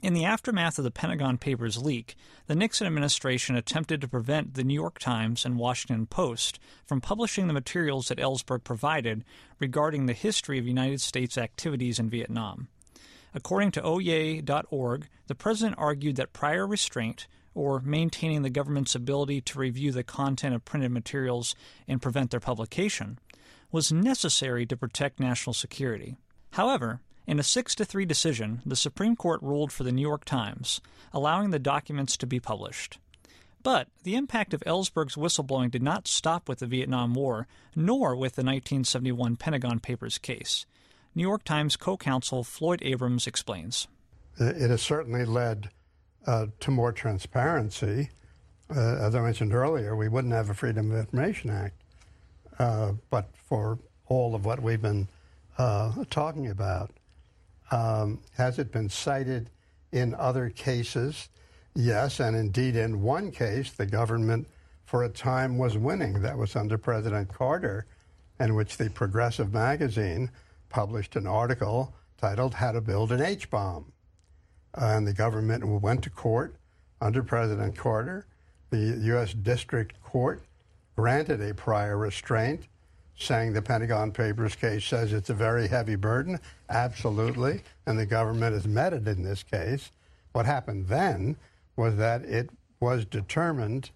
In 0.02 0.14
the 0.14 0.24
aftermath 0.24 0.78
of 0.78 0.84
the 0.84 0.90
Pentagon 0.90 1.38
Papers 1.38 1.78
leak, 1.78 2.16
the 2.48 2.56
Nixon 2.56 2.88
administration 2.88 3.54
attempted 3.54 4.00
to 4.00 4.08
prevent 4.08 4.54
the 4.54 4.64
New 4.64 4.74
York 4.74 4.98
Times 4.98 5.44
and 5.44 5.56
Washington 5.56 6.06
Post 6.06 6.58
from 6.84 7.00
publishing 7.00 7.46
the 7.46 7.52
materials 7.52 8.08
that 8.08 8.18
Ellsberg 8.18 8.64
provided 8.64 9.24
regarding 9.60 10.06
the 10.06 10.12
history 10.12 10.58
of 10.58 10.66
United 10.66 11.00
States 11.00 11.38
activities 11.38 12.00
in 12.00 12.10
Vietnam. 12.10 12.66
According 13.32 13.70
to 13.72 13.80
Oyez.org, 13.80 15.08
the 15.28 15.36
president 15.36 15.78
argued 15.78 16.16
that 16.16 16.32
prior 16.32 16.66
restraint, 16.66 17.28
or 17.54 17.80
maintaining 17.80 18.42
the 18.42 18.50
government's 18.50 18.96
ability 18.96 19.40
to 19.42 19.58
review 19.60 19.92
the 19.92 20.02
content 20.02 20.52
of 20.52 20.64
printed 20.64 20.90
materials 20.90 21.54
and 21.86 22.02
prevent 22.02 22.32
their 22.32 22.40
publication, 22.40 23.20
was 23.70 23.92
necessary 23.92 24.66
to 24.66 24.76
protect 24.76 25.20
national 25.20 25.54
security. 25.54 26.16
However, 26.50 27.00
in 27.26 27.38
a 27.38 27.42
6 27.42 27.74
to 27.76 27.84
3 27.84 28.04
decision, 28.04 28.62
the 28.66 28.76
Supreme 28.76 29.16
Court 29.16 29.42
ruled 29.42 29.72
for 29.72 29.84
the 29.84 29.92
New 29.92 30.02
York 30.02 30.24
Times, 30.24 30.80
allowing 31.12 31.50
the 31.50 31.58
documents 31.58 32.16
to 32.16 32.26
be 32.26 32.40
published. 32.40 32.98
But 33.62 33.88
the 34.02 34.16
impact 34.16 34.54
of 34.54 34.62
Ellsberg's 34.66 35.14
whistleblowing 35.14 35.70
did 35.70 35.82
not 35.82 36.08
stop 36.08 36.48
with 36.48 36.58
the 36.58 36.66
Vietnam 36.66 37.14
War, 37.14 37.46
nor 37.76 38.16
with 38.16 38.34
the 38.34 38.42
1971 38.42 39.36
Pentagon 39.36 39.78
Papers 39.78 40.18
case. 40.18 40.66
New 41.14 41.22
York 41.22 41.44
Times 41.44 41.76
co 41.76 41.96
counsel 41.96 42.42
Floyd 42.42 42.80
Abrams 42.82 43.26
explains. 43.26 43.86
It 44.38 44.70
has 44.70 44.82
certainly 44.82 45.24
led 45.24 45.70
uh, 46.26 46.46
to 46.60 46.70
more 46.70 46.90
transparency. 46.90 48.10
Uh, 48.74 48.96
as 48.96 49.14
I 49.14 49.20
mentioned 49.20 49.54
earlier, 49.54 49.94
we 49.94 50.08
wouldn't 50.08 50.32
have 50.32 50.50
a 50.50 50.54
Freedom 50.54 50.90
of 50.90 50.98
Information 50.98 51.50
Act, 51.50 51.82
uh, 52.58 52.92
but 53.10 53.28
for 53.34 53.78
all 54.06 54.34
of 54.34 54.44
what 54.44 54.62
we've 54.62 54.80
been 54.80 55.06
uh, 55.58 55.92
talking 56.10 56.48
about. 56.48 56.90
Um, 57.72 58.20
has 58.36 58.58
it 58.58 58.70
been 58.70 58.90
cited 58.90 59.50
in 59.92 60.14
other 60.14 60.50
cases? 60.50 61.30
Yes, 61.74 62.20
and 62.20 62.36
indeed, 62.36 62.76
in 62.76 63.02
one 63.02 63.30
case, 63.30 63.72
the 63.72 63.86
government 63.86 64.46
for 64.84 65.04
a 65.04 65.08
time 65.08 65.56
was 65.56 65.78
winning. 65.78 66.20
That 66.20 66.36
was 66.36 66.54
under 66.54 66.76
President 66.76 67.32
Carter, 67.32 67.86
in 68.38 68.54
which 68.54 68.76
the 68.76 68.90
Progressive 68.90 69.54
magazine 69.54 70.30
published 70.68 71.16
an 71.16 71.26
article 71.26 71.94
titled 72.18 72.54
How 72.54 72.72
to 72.72 72.82
Build 72.82 73.10
an 73.10 73.22
H 73.22 73.48
Bomb. 73.50 73.92
and 74.74 75.06
the 75.06 75.12
government 75.14 75.66
went 75.66 76.02
to 76.04 76.10
court 76.10 76.56
under 77.00 77.22
President 77.22 77.76
Carter. 77.76 78.26
The 78.70 78.98
U.S. 79.04 79.32
District 79.32 80.00
Court 80.02 80.42
granted 80.96 81.40
a 81.40 81.54
prior 81.54 81.96
restraint 81.96 82.68
saying 83.16 83.52
the 83.52 83.62
Pentagon 83.62 84.12
Papers 84.12 84.54
case 84.54 84.84
says 84.84 85.12
it's 85.12 85.30
a 85.30 85.34
very 85.34 85.68
heavy 85.68 85.96
burden. 85.96 86.38
Absolutely. 86.68 87.62
And 87.86 87.98
the 87.98 88.06
government 88.06 88.54
has 88.54 88.66
met 88.66 88.92
it 88.92 89.06
in 89.06 89.22
this 89.22 89.42
case. 89.42 89.90
What 90.32 90.46
happened 90.46 90.88
then 90.88 91.36
was 91.76 91.96
that 91.96 92.22
it 92.22 92.50
was 92.80 93.04
determined 93.04 93.90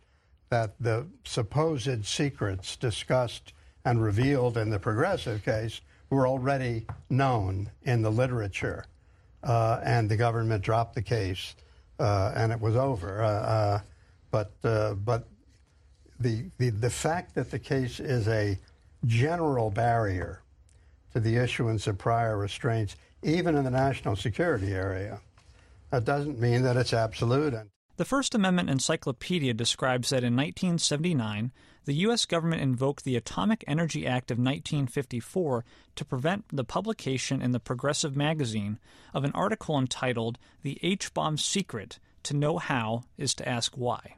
that 0.51 0.75
the 0.79 1.07
supposed 1.25 2.05
secrets 2.05 2.77
discussed 2.77 3.53
and 3.85 4.03
revealed 4.03 4.57
in 4.57 4.71
the 4.71 4.79
progressive 4.79 5.45
case 5.45 5.81
were 6.11 6.27
already 6.27 6.87
known 7.11 7.71
in 7.83 8.03
the 8.03 8.11
literature. 8.11 8.85
Uh, 9.43 9.81
and 9.85 10.09
the 10.09 10.17
government 10.17 10.63
dropped 10.63 10.95
the 10.95 11.03
case, 11.03 11.57
uh, 11.99 12.33
and 12.35 12.53
it 12.53 12.61
was 12.61 12.77
over. 12.77 13.23
Uh, 13.23 13.29
uh 13.29 13.81
but 14.31 14.53
uh, 14.65 14.95
but 14.95 15.27
the, 16.19 16.45
the 16.59 16.71
the 16.71 16.91
fact 16.91 17.35
that 17.35 17.51
the 17.51 17.59
case 17.59 18.01
is 18.01 18.29
a 18.29 18.59
general 19.07 19.71
barrier 19.71 20.43
to 21.13 21.21
the 21.21 21.37
issuance 21.37 21.87
of 21.87 21.99
prior 21.99 22.37
restraints, 22.37 22.97
even 23.23 23.57
in 23.57 23.65
the 23.65 23.71
national 23.71 24.17
security 24.17 24.73
area. 24.73 25.21
That 25.91 26.05
doesn't 26.05 26.39
mean 26.39 26.63
that 26.63 26.77
it's 26.77 26.93
absolute. 26.93 27.55
The 27.97 28.05
First 28.05 28.35
Amendment 28.35 28.69
Encyclopedia 28.69 29.55
describes 29.55 30.11
that 30.11 30.23
in 30.23 30.37
1979, 30.37 31.53
the 31.87 31.95
U.S. 31.95 32.27
government 32.27 32.61
invoked 32.61 33.05
the 33.05 33.17
Atomic 33.17 33.65
Energy 33.67 34.07
Act 34.07 34.31
of 34.31 34.37
1954 34.37 35.65
to 35.95 36.05
prevent 36.05 36.45
the 36.53 36.65
publication 36.65 37.41
in 37.41 37.53
the 37.53 37.61
Progressive 37.61 38.15
magazine 38.15 38.79
of 39.15 39.25
an 39.25 39.33
article 39.33 39.79
entitled 39.79 40.37
The 40.63 40.79
H 40.83 41.15
Bomb 41.15 41.39
Secret 41.39 41.99
To 42.25 42.35
Know 42.35 42.59
How 42.59 43.05
is 43.17 43.35
to 43.37 43.49
Ask 43.49 43.75
Why. 43.77 44.17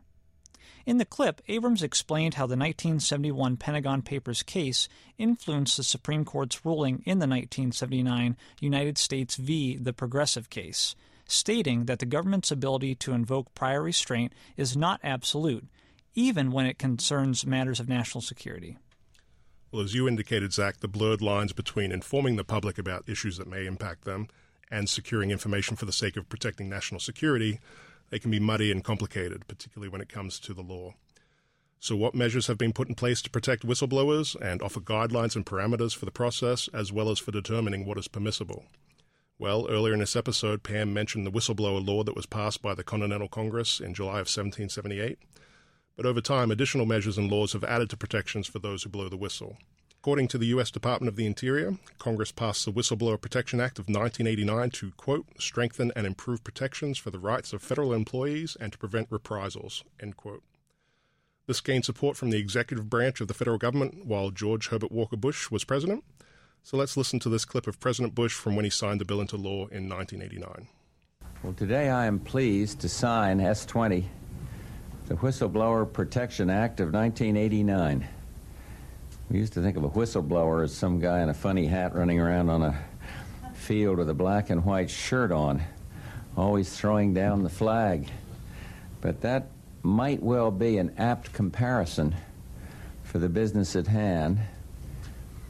In 0.89 0.97
the 0.97 1.05
clip, 1.05 1.43
Abrams 1.49 1.83
explained 1.83 2.33
how 2.33 2.47
the 2.47 2.57
1971 2.57 3.59
Pentagon 3.59 4.01
Papers 4.01 4.43
case 4.43 4.89
influenced 5.19 5.77
the 5.77 5.83
Supreme 5.83 6.25
Court's 6.25 6.65
ruling 6.65 7.03
in 7.05 7.19
the 7.19 7.27
1979 7.27 8.39
United 8.59 8.97
States 8.97 9.37
v. 9.37 9.77
the 9.77 9.93
Progressive 9.93 10.49
case, 10.49 10.97
stating 11.27 11.85
that 11.85 11.99
the 11.99 12.07
government's 12.07 12.51
ability 12.51 12.95
to 12.95 13.13
invoke 13.13 13.55
prior 13.55 13.83
restraint 13.83 14.33
is 14.57 14.79
not 14.79 14.99
absolute, 15.05 15.67
even 16.15 16.51
when 16.51 16.65
it 16.65 16.79
concerns 16.79 17.45
matters 17.45 17.81
of 17.81 17.89
national 17.91 18.23
security. 18.23 18.79
Well, 19.71 19.83
as 19.83 19.95
you 19.95 20.09
indicated, 20.09 20.55
Zach, 20.55 20.81
the 20.81 20.89
blurred 20.89 21.21
lines 21.21 21.53
between 21.53 21.93
informing 21.93 22.37
the 22.37 22.45
public 22.45 22.79
about 22.79 23.07
issues 23.07 23.37
that 23.37 23.47
may 23.47 23.67
impact 23.67 24.07
them 24.07 24.29
and 24.71 24.89
securing 24.89 25.33
information 25.33 25.77
for 25.77 25.85
the 25.85 25.93
sake 25.93 26.17
of 26.17 26.31
protecting 26.31 26.71
national 26.71 27.01
security 27.01 27.61
they 28.11 28.19
can 28.19 28.31
be 28.31 28.41
muddy 28.41 28.71
and 28.71 28.85
complicated, 28.85 29.47
particularly 29.49 29.89
when 29.89 30.01
it 30.01 30.09
comes 30.09 30.39
to 30.41 30.55
the 30.55 30.63
law. 30.63 30.95
So, 31.81 31.95
what 31.95 32.15
measures 32.15 32.49
have 32.49 32.59
been 32.59 32.73
put 32.73 32.89
in 32.89 32.95
place 32.95 33.23
to 33.23 33.31
protect 33.31 33.67
whistleblowers 33.67 34.35
and 34.41 34.61
offer 34.63 34.81
guidelines 34.81 35.37
and 35.37 35.47
parameters 35.47 35.95
for 35.97 36.07
the 36.07 36.11
process, 36.11 36.69
as 36.75 36.93
well 36.93 37.09
as 37.09 37.21
for 37.21 37.31
determining 37.31 37.85
what 37.87 37.99
is 37.99 38.09
permissible? 38.09 38.65
Well, 39.39 39.69
earlier 39.71 39.95
in 39.95 40.01
this 40.01 40.17
episode, 40.17 40.65
Pam 40.65 40.93
mentioned 40.93 41.25
the 41.25 41.31
whistleblower 41.31 41.87
law 41.87 42.03
that 42.03 42.17
was 42.17 42.27
passed 42.27 42.61
by 42.61 42.75
the 42.75 42.83
Continental 42.83 43.29
Congress 43.29 43.79
in 43.79 43.95
July 43.95 44.19
of 44.19 44.27
1778. 44.27 45.19
But 45.97 46.07
over 46.07 46.21
time, 46.21 46.51
additional 46.51 46.87
measures 46.87 47.17
and 47.17 47.31
laws 47.31 47.53
have 47.53 47.63
added 47.63 47.89
to 47.91 47.97
protections 47.97 48.49
for 48.49 48.59
those 48.59 48.83
who 48.83 48.89
blow 48.89 49.09
the 49.09 49.17
whistle. 49.17 49.57
According 50.09 50.29
to 50.29 50.39
the 50.39 50.47
U.S. 50.47 50.71
Department 50.71 51.09
of 51.09 51.17
the 51.17 51.27
Interior, 51.27 51.77
Congress 51.99 52.33
passed 52.33 52.65
the 52.65 52.73
Whistleblower 52.73 53.21
Protection 53.21 53.61
Act 53.61 53.79
of 53.79 53.91
1989 53.91 54.71
to, 54.71 54.91
quote, 54.93 55.27
strengthen 55.39 55.93
and 55.95 56.07
improve 56.07 56.43
protections 56.43 56.97
for 56.97 57.11
the 57.11 57.19
rights 57.19 57.53
of 57.53 57.61
federal 57.61 57.93
employees 57.93 58.57
and 58.59 58.73
to 58.73 58.79
prevent 58.79 59.09
reprisals, 59.11 59.85
end 60.01 60.17
quote. 60.17 60.43
This 61.47 61.61
gained 61.61 61.85
support 61.85 62.17
from 62.17 62.31
the 62.31 62.39
executive 62.39 62.89
branch 62.89 63.21
of 63.21 63.29
the 63.29 63.35
federal 63.35 63.59
government 63.59 64.07
while 64.07 64.31
George 64.31 64.69
Herbert 64.69 64.91
Walker 64.91 65.19
Bush 65.19 65.51
was 65.51 65.65
president. 65.65 66.03
So 66.63 66.79
let's 66.79 66.97
listen 66.97 67.21
to 67.21 67.29
this 67.29 67.45
clip 67.45 67.67
of 67.67 67.79
President 67.79 68.15
Bush 68.15 68.33
from 68.33 68.57
when 68.57 68.65
he 68.65 68.71
signed 68.71 69.03
the 69.03 69.05
bill 69.05 69.21
into 69.21 69.37
law 69.37 69.67
in 69.67 69.91
1989. 69.91 70.69
Well, 71.43 71.53
today 71.53 71.91
I 71.91 72.07
am 72.07 72.19
pleased 72.19 72.81
to 72.81 72.89
sign 72.89 73.41
S 73.43 73.67
20, 73.67 74.09
the 75.07 75.17
Whistleblower 75.17 75.93
Protection 75.93 76.49
Act 76.49 76.81
of 76.81 76.95
1989. 76.95 78.09
We 79.31 79.39
used 79.39 79.53
to 79.55 79.63
think 79.63 79.77
of 79.77 79.85
a 79.85 79.91
whistleblower 79.91 80.65
as 80.65 80.73
some 80.75 81.01
guy 81.01 81.21
in 81.21 81.29
a 81.29 81.35
funny 81.35 81.67
hat 81.67 81.95
running 81.95 82.19
around 82.19 82.49
on 82.49 82.63
a 82.63 82.79
field 83.53 83.99
with 83.99 84.09
a 84.09 84.15
black 84.15 84.49
and 84.49 84.65
white 84.65 84.89
shirt 84.89 85.33
on, 85.33 85.63
always 86.35 86.75
throwing 86.75 87.13
down 87.13 87.43
the 87.43 87.51
flag. 87.51 88.09
But 89.03 89.21
that 89.21 89.51
might 89.83 90.23
well 90.23 90.51
be 90.51 90.79
an 90.79 90.95
apt 90.97 91.35
comparison 91.35 92.17
for 93.05 93.19
the 93.19 93.29
business 93.29 93.77
at 93.77 93.87
hand, 93.87 94.39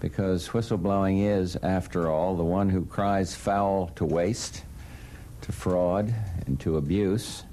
because 0.01 0.49
whistleblowing 0.49 1.25
is, 1.25 1.55
after 1.63 2.11
all, 2.11 2.37
the 2.37 2.45
one 2.45 2.71
who 2.71 2.85
cries 2.85 3.37
foul 3.37 3.93
to 3.95 4.05
waste, 4.05 4.65
to 5.43 5.53
fraud, 5.53 6.13
and 6.49 6.59
to 6.59 6.79
abuse. 6.79 7.45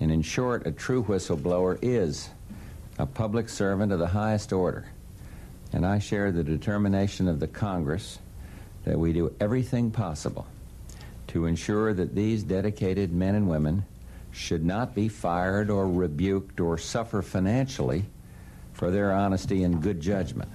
And 0.00 0.12
in 0.12 0.20
short, 0.20 0.66
a 0.66 0.70
true 0.70 1.02
whistleblower 1.02 1.78
is 1.80 2.28
a 2.98 3.06
public 3.06 3.48
servant 3.48 3.90
of 3.90 3.98
the 3.98 4.08
highest 4.08 4.52
order 4.52 4.84
and 5.72 5.84
I 5.84 5.98
share 5.98 6.32
the 6.32 6.44
determination 6.44 7.28
of 7.28 7.40
the 7.40 7.46
Congress 7.46 8.18
that 8.84 8.98
we 8.98 9.12
do 9.12 9.34
everything 9.40 9.90
possible 9.90 10.46
to 11.28 11.46
ensure 11.46 11.92
that 11.92 12.14
these 12.14 12.42
dedicated 12.42 13.12
men 13.12 13.34
and 13.34 13.48
women 13.48 13.84
should 14.30 14.64
not 14.64 14.94
be 14.94 15.08
fired 15.08 15.70
or 15.70 15.88
rebuked 15.88 16.60
or 16.60 16.78
suffer 16.78 17.22
financially 17.22 18.04
for 18.72 18.90
their 18.90 19.12
honesty 19.12 19.64
and 19.64 19.82
good 19.82 20.00
judgment. 20.00 20.50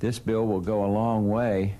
This 0.00 0.18
bill 0.18 0.46
will 0.46 0.60
go 0.60 0.84
a 0.84 0.90
long 0.90 1.28
way 1.30 1.76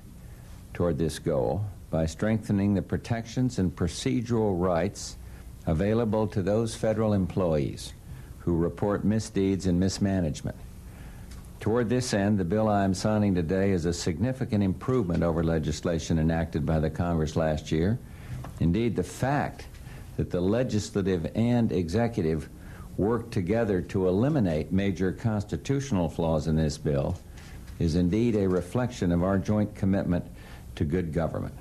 toward 0.72 0.98
this 0.98 1.18
goal 1.18 1.66
by 1.90 2.06
strengthening 2.06 2.74
the 2.74 2.82
protections 2.82 3.58
and 3.58 3.74
procedural 3.74 4.58
rights 4.58 5.16
available 5.66 6.26
to 6.28 6.42
those 6.42 6.74
federal 6.74 7.12
employees 7.12 7.92
who 8.38 8.56
report 8.56 9.04
misdeeds 9.04 9.66
and 9.66 9.78
mismanagement. 9.78 10.56
Toward 11.64 11.88
this 11.88 12.12
end, 12.12 12.36
the 12.36 12.44
bill 12.44 12.68
I 12.68 12.84
am 12.84 12.92
signing 12.92 13.34
today 13.34 13.70
is 13.70 13.86
a 13.86 13.92
significant 13.94 14.62
improvement 14.62 15.22
over 15.22 15.42
legislation 15.42 16.18
enacted 16.18 16.66
by 16.66 16.78
the 16.78 16.90
Congress 16.90 17.36
last 17.36 17.72
year. 17.72 17.98
Indeed, 18.60 18.94
the 18.94 19.02
fact 19.02 19.66
that 20.18 20.30
the 20.30 20.42
legislative 20.42 21.26
and 21.34 21.72
executive 21.72 22.50
worked 22.98 23.32
together 23.32 23.80
to 23.80 24.08
eliminate 24.08 24.72
major 24.72 25.10
constitutional 25.10 26.10
flaws 26.10 26.48
in 26.48 26.56
this 26.56 26.76
bill 26.76 27.16
is 27.78 27.94
indeed 27.94 28.36
a 28.36 28.46
reflection 28.46 29.10
of 29.10 29.22
our 29.22 29.38
joint 29.38 29.74
commitment 29.74 30.26
to 30.74 30.84
good 30.84 31.14
government. 31.14 31.54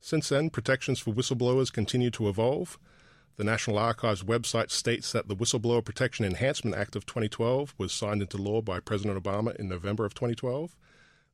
Since 0.00 0.30
then, 0.30 0.48
protections 0.48 0.98
for 0.98 1.12
whistleblowers 1.12 1.70
continue 1.70 2.10
to 2.12 2.30
evolve. 2.30 2.78
The 3.36 3.44
National 3.44 3.78
Archives 3.78 4.22
website 4.22 4.70
states 4.70 5.12
that 5.12 5.28
the 5.28 5.36
Whistleblower 5.36 5.84
Protection 5.84 6.24
Enhancement 6.24 6.74
Act 6.74 6.96
of 6.96 7.04
2012 7.04 7.74
was 7.76 7.92
signed 7.92 8.22
into 8.22 8.38
law 8.38 8.62
by 8.62 8.80
President 8.80 9.22
Obama 9.22 9.54
in 9.56 9.68
November 9.68 10.06
of 10.06 10.14
2012, 10.14 10.74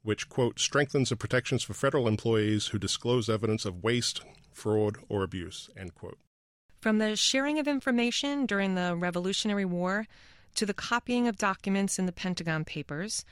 which, 0.03 0.29
quote, 0.29 0.59
strengthens 0.59 1.11
the 1.11 1.17
protections 1.17 1.63
for 1.63 1.75
federal 1.75 2.09
employees 2.09 2.69
who 2.69 2.79
disclose 2.79 3.29
evidence 3.29 3.65
of 3.65 3.85
waste, 3.85 4.21
fraud, 4.53 4.99
or 5.09 5.23
abuse, 5.23 5.71
end 5.77 5.95
quote. 5.95 6.19
From 6.81 6.99
the 6.99 7.15
sharing 7.15 7.61
of 7.61 7.69
information 7.69 8.47
during 8.47 8.75
the 8.75 8.97
Revolutionary 8.97 9.65
War 9.65 10.09
to 10.57 10.67
the 10.67 10.75
copying 10.75 11.29
of 11.29 11.39
documents 11.39 12.01
in 12.01 12.07
the 12.07 12.13
Pentagon 12.13 12.65
Papers 12.65 13.25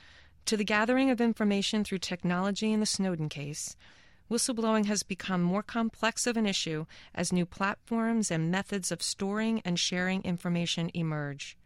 to 0.45 0.55
the 0.55 0.63
gathering 0.63 1.09
of 1.09 1.19
information 1.19 1.83
through 1.83 1.99
technology 1.99 2.71
in 2.71 2.79
the 2.79 2.85
Snowden 2.85 3.27
case, 3.27 3.75
whistleblowing 4.31 4.85
has 4.85 5.03
become 5.03 5.41
more 5.41 5.61
complex 5.61 6.25
of 6.25 6.37
an 6.37 6.47
issue 6.47 6.85
as 7.13 7.33
new 7.33 7.45
platforms 7.45 8.31
and 8.31 8.49
methods 8.49 8.89
of 8.89 9.03
storing 9.03 9.61
and 9.65 9.77
sharing 9.77 10.23
information 10.23 10.89
emerge. 10.93 11.57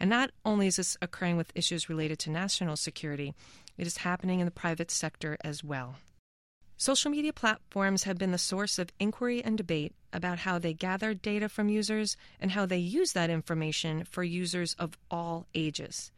And 0.00 0.08
not 0.08 0.30
only 0.42 0.66
is 0.66 0.76
this 0.76 0.96
occurring 1.02 1.36
with 1.36 1.52
issues 1.54 1.90
related 1.90 2.18
to 2.20 2.30
national 2.30 2.76
security, 2.76 3.34
it 3.76 3.86
is 3.86 3.98
happening 3.98 4.40
in 4.40 4.46
the 4.46 4.50
private 4.50 4.90
sector 4.90 5.36
as 5.44 5.62
well. 5.62 5.96
Social 6.78 7.10
media 7.10 7.34
platforms 7.34 8.04
have 8.04 8.16
been 8.16 8.32
the 8.32 8.38
source 8.38 8.78
of 8.78 8.92
inquiry 8.98 9.44
and 9.44 9.56
debate 9.56 9.94
about 10.12 10.40
how 10.40 10.58
they 10.58 10.72
gather 10.72 11.12
data 11.12 11.48
from 11.50 11.68
users 11.68 12.16
and 12.40 12.50
how 12.50 12.64
they 12.64 12.78
use 12.78 13.12
that 13.12 13.30
information 13.30 14.04
for 14.04 14.24
users 14.24 14.74
of 14.78 14.96
all 15.10 15.46
ages. 15.54 16.12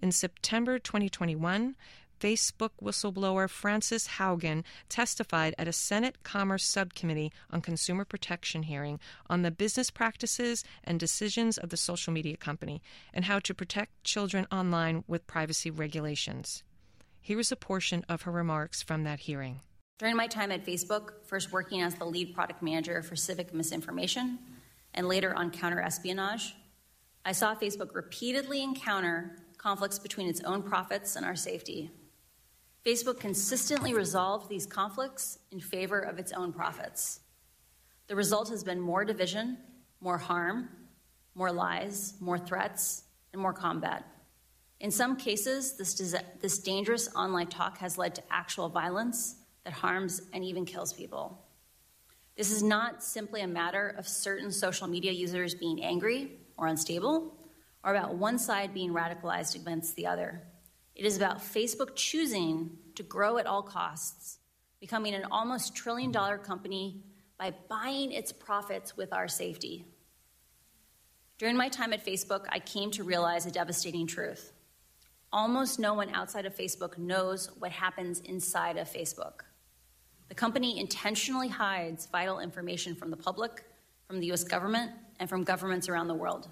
In 0.00 0.12
September 0.12 0.78
2021, 0.78 1.76
Facebook 2.24 2.70
whistleblower 2.82 3.50
Frances 3.50 4.08
Haugen 4.16 4.64
testified 4.88 5.54
at 5.58 5.68
a 5.68 5.74
Senate 5.74 6.22
Commerce 6.22 6.64
Subcommittee 6.64 7.30
on 7.50 7.60
Consumer 7.60 8.06
Protection 8.06 8.62
hearing 8.62 8.98
on 9.28 9.42
the 9.42 9.50
business 9.50 9.90
practices 9.90 10.64
and 10.84 10.98
decisions 10.98 11.58
of 11.58 11.68
the 11.68 11.76
social 11.76 12.14
media 12.14 12.38
company 12.38 12.80
and 13.12 13.26
how 13.26 13.40
to 13.40 13.52
protect 13.52 14.04
children 14.04 14.46
online 14.50 15.04
with 15.06 15.26
privacy 15.26 15.70
regulations. 15.70 16.62
Here 17.20 17.38
is 17.38 17.52
a 17.52 17.56
portion 17.56 18.06
of 18.08 18.22
her 18.22 18.32
remarks 18.32 18.80
from 18.80 19.04
that 19.04 19.20
hearing. 19.20 19.60
During 19.98 20.16
my 20.16 20.26
time 20.26 20.50
at 20.50 20.64
Facebook, 20.64 21.26
first 21.26 21.52
working 21.52 21.82
as 21.82 21.94
the 21.96 22.06
lead 22.06 22.34
product 22.34 22.62
manager 22.62 23.02
for 23.02 23.16
civic 23.16 23.52
misinformation 23.52 24.38
and 24.94 25.08
later 25.08 25.36
on 25.36 25.50
counter 25.50 25.82
espionage, 25.82 26.56
I 27.22 27.32
saw 27.32 27.54
Facebook 27.54 27.94
repeatedly 27.94 28.62
encounter 28.62 29.36
conflicts 29.58 29.98
between 29.98 30.26
its 30.26 30.40
own 30.40 30.62
profits 30.62 31.16
and 31.16 31.26
our 31.26 31.36
safety. 31.36 31.90
Facebook 32.84 33.18
consistently 33.18 33.94
resolved 33.94 34.48
these 34.48 34.66
conflicts 34.66 35.38
in 35.50 35.60
favor 35.60 36.00
of 36.00 36.18
its 36.18 36.32
own 36.32 36.52
profits. 36.52 37.20
The 38.08 38.16
result 38.16 38.50
has 38.50 38.62
been 38.62 38.80
more 38.80 39.04
division, 39.04 39.56
more 40.00 40.18
harm, 40.18 40.68
more 41.34 41.50
lies, 41.50 42.14
more 42.20 42.38
threats, 42.38 43.04
and 43.32 43.40
more 43.40 43.54
combat. 43.54 44.04
In 44.80 44.90
some 44.90 45.16
cases, 45.16 45.78
this, 45.78 46.14
this 46.40 46.58
dangerous 46.58 47.12
online 47.14 47.46
talk 47.46 47.78
has 47.78 47.96
led 47.96 48.14
to 48.16 48.22
actual 48.30 48.68
violence 48.68 49.36
that 49.64 49.72
harms 49.72 50.20
and 50.34 50.44
even 50.44 50.66
kills 50.66 50.92
people. 50.92 51.42
This 52.36 52.50
is 52.50 52.62
not 52.62 53.02
simply 53.02 53.40
a 53.40 53.46
matter 53.46 53.94
of 53.96 54.06
certain 54.06 54.50
social 54.50 54.86
media 54.88 55.12
users 55.12 55.54
being 55.54 55.82
angry 55.82 56.32
or 56.58 56.66
unstable, 56.66 57.34
or 57.82 57.94
about 57.94 58.16
one 58.16 58.38
side 58.38 58.74
being 58.74 58.92
radicalized 58.92 59.54
against 59.54 59.96
the 59.96 60.06
other. 60.06 60.42
It 60.94 61.04
is 61.04 61.16
about 61.16 61.38
Facebook 61.38 61.96
choosing 61.96 62.70
to 62.94 63.02
grow 63.02 63.38
at 63.38 63.46
all 63.46 63.62
costs, 63.62 64.38
becoming 64.80 65.14
an 65.14 65.24
almost 65.30 65.74
trillion 65.74 66.12
dollar 66.12 66.38
company 66.38 67.02
by 67.36 67.52
buying 67.68 68.12
its 68.12 68.32
profits 68.32 68.96
with 68.96 69.12
our 69.12 69.26
safety. 69.26 69.84
During 71.36 71.56
my 71.56 71.68
time 71.68 71.92
at 71.92 72.06
Facebook, 72.06 72.46
I 72.48 72.60
came 72.60 72.92
to 72.92 73.02
realize 73.02 73.44
a 73.44 73.50
devastating 73.50 74.06
truth. 74.06 74.52
Almost 75.32 75.80
no 75.80 75.94
one 75.94 76.10
outside 76.14 76.46
of 76.46 76.54
Facebook 76.56 76.96
knows 76.96 77.50
what 77.58 77.72
happens 77.72 78.20
inside 78.20 78.76
of 78.76 78.88
Facebook. 78.88 79.40
The 80.28 80.34
company 80.34 80.78
intentionally 80.78 81.48
hides 81.48 82.06
vital 82.06 82.38
information 82.38 82.94
from 82.94 83.10
the 83.10 83.16
public, 83.16 83.64
from 84.06 84.20
the 84.20 84.30
US 84.30 84.44
government, 84.44 84.92
and 85.18 85.28
from 85.28 85.42
governments 85.42 85.88
around 85.88 86.06
the 86.06 86.14
world. 86.14 86.48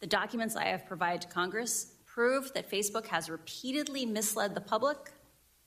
The 0.00 0.06
The 0.06 0.10
documents 0.10 0.54
I 0.54 0.66
have 0.66 0.86
provided 0.86 1.22
to 1.22 1.28
Congress 1.28 1.95
prove 2.16 2.50
that 2.54 2.70
Facebook 2.70 3.08
has 3.08 3.28
repeatedly 3.28 4.06
misled 4.06 4.54
the 4.54 4.60
public 4.60 5.12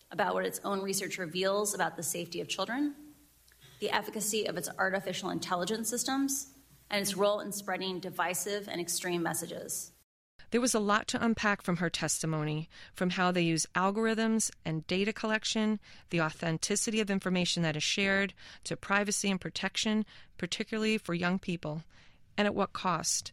about 0.10 0.34
what 0.34 0.48
its 0.48 0.60
own 0.64 0.82
research 0.82 1.20
reveals 1.20 1.76
about 1.76 1.96
the 1.96 2.02
safety 2.02 2.42
of 2.42 2.48
children, 2.48 2.96
the 3.80 3.92
efficacy 3.92 4.48
of 4.48 4.58
its 4.58 4.68
artificial 4.80 5.30
intelligence 5.30 5.88
systems, 5.88 6.48
and 6.90 7.04
its 7.04 7.16
role 7.16 7.40
in 7.40 7.52
spreading 7.52 8.00
divisive 8.00 8.68
and 8.68 8.82
extreme 8.82 9.22
messages. 9.22 9.92
There 10.50 10.60
was 10.60 10.74
a 10.74 10.80
lot 10.80 11.08
to 11.10 11.24
unpack 11.24 11.62
from 11.62 11.78
her 11.78 11.90
testimony, 11.92 12.68
from 12.96 13.12
how 13.12 13.32
they 13.32 13.44
use 13.44 13.68
algorithms 13.76 14.50
and 14.66 14.88
data 14.88 15.14
collection, 15.14 15.80
the 16.10 16.22
authenticity 16.22 17.00
of 17.00 17.12
information 17.12 17.62
that 17.62 17.78
is 17.78 17.84
shared, 17.84 18.34
to 18.64 18.76
privacy 18.76 19.30
and 19.30 19.40
protection, 19.40 20.04
particularly 20.40 20.98
for 20.98 21.14
young 21.14 21.38
people, 21.38 21.84
and 22.36 22.48
at 22.48 22.56
what 22.56 22.74
cost. 22.74 23.32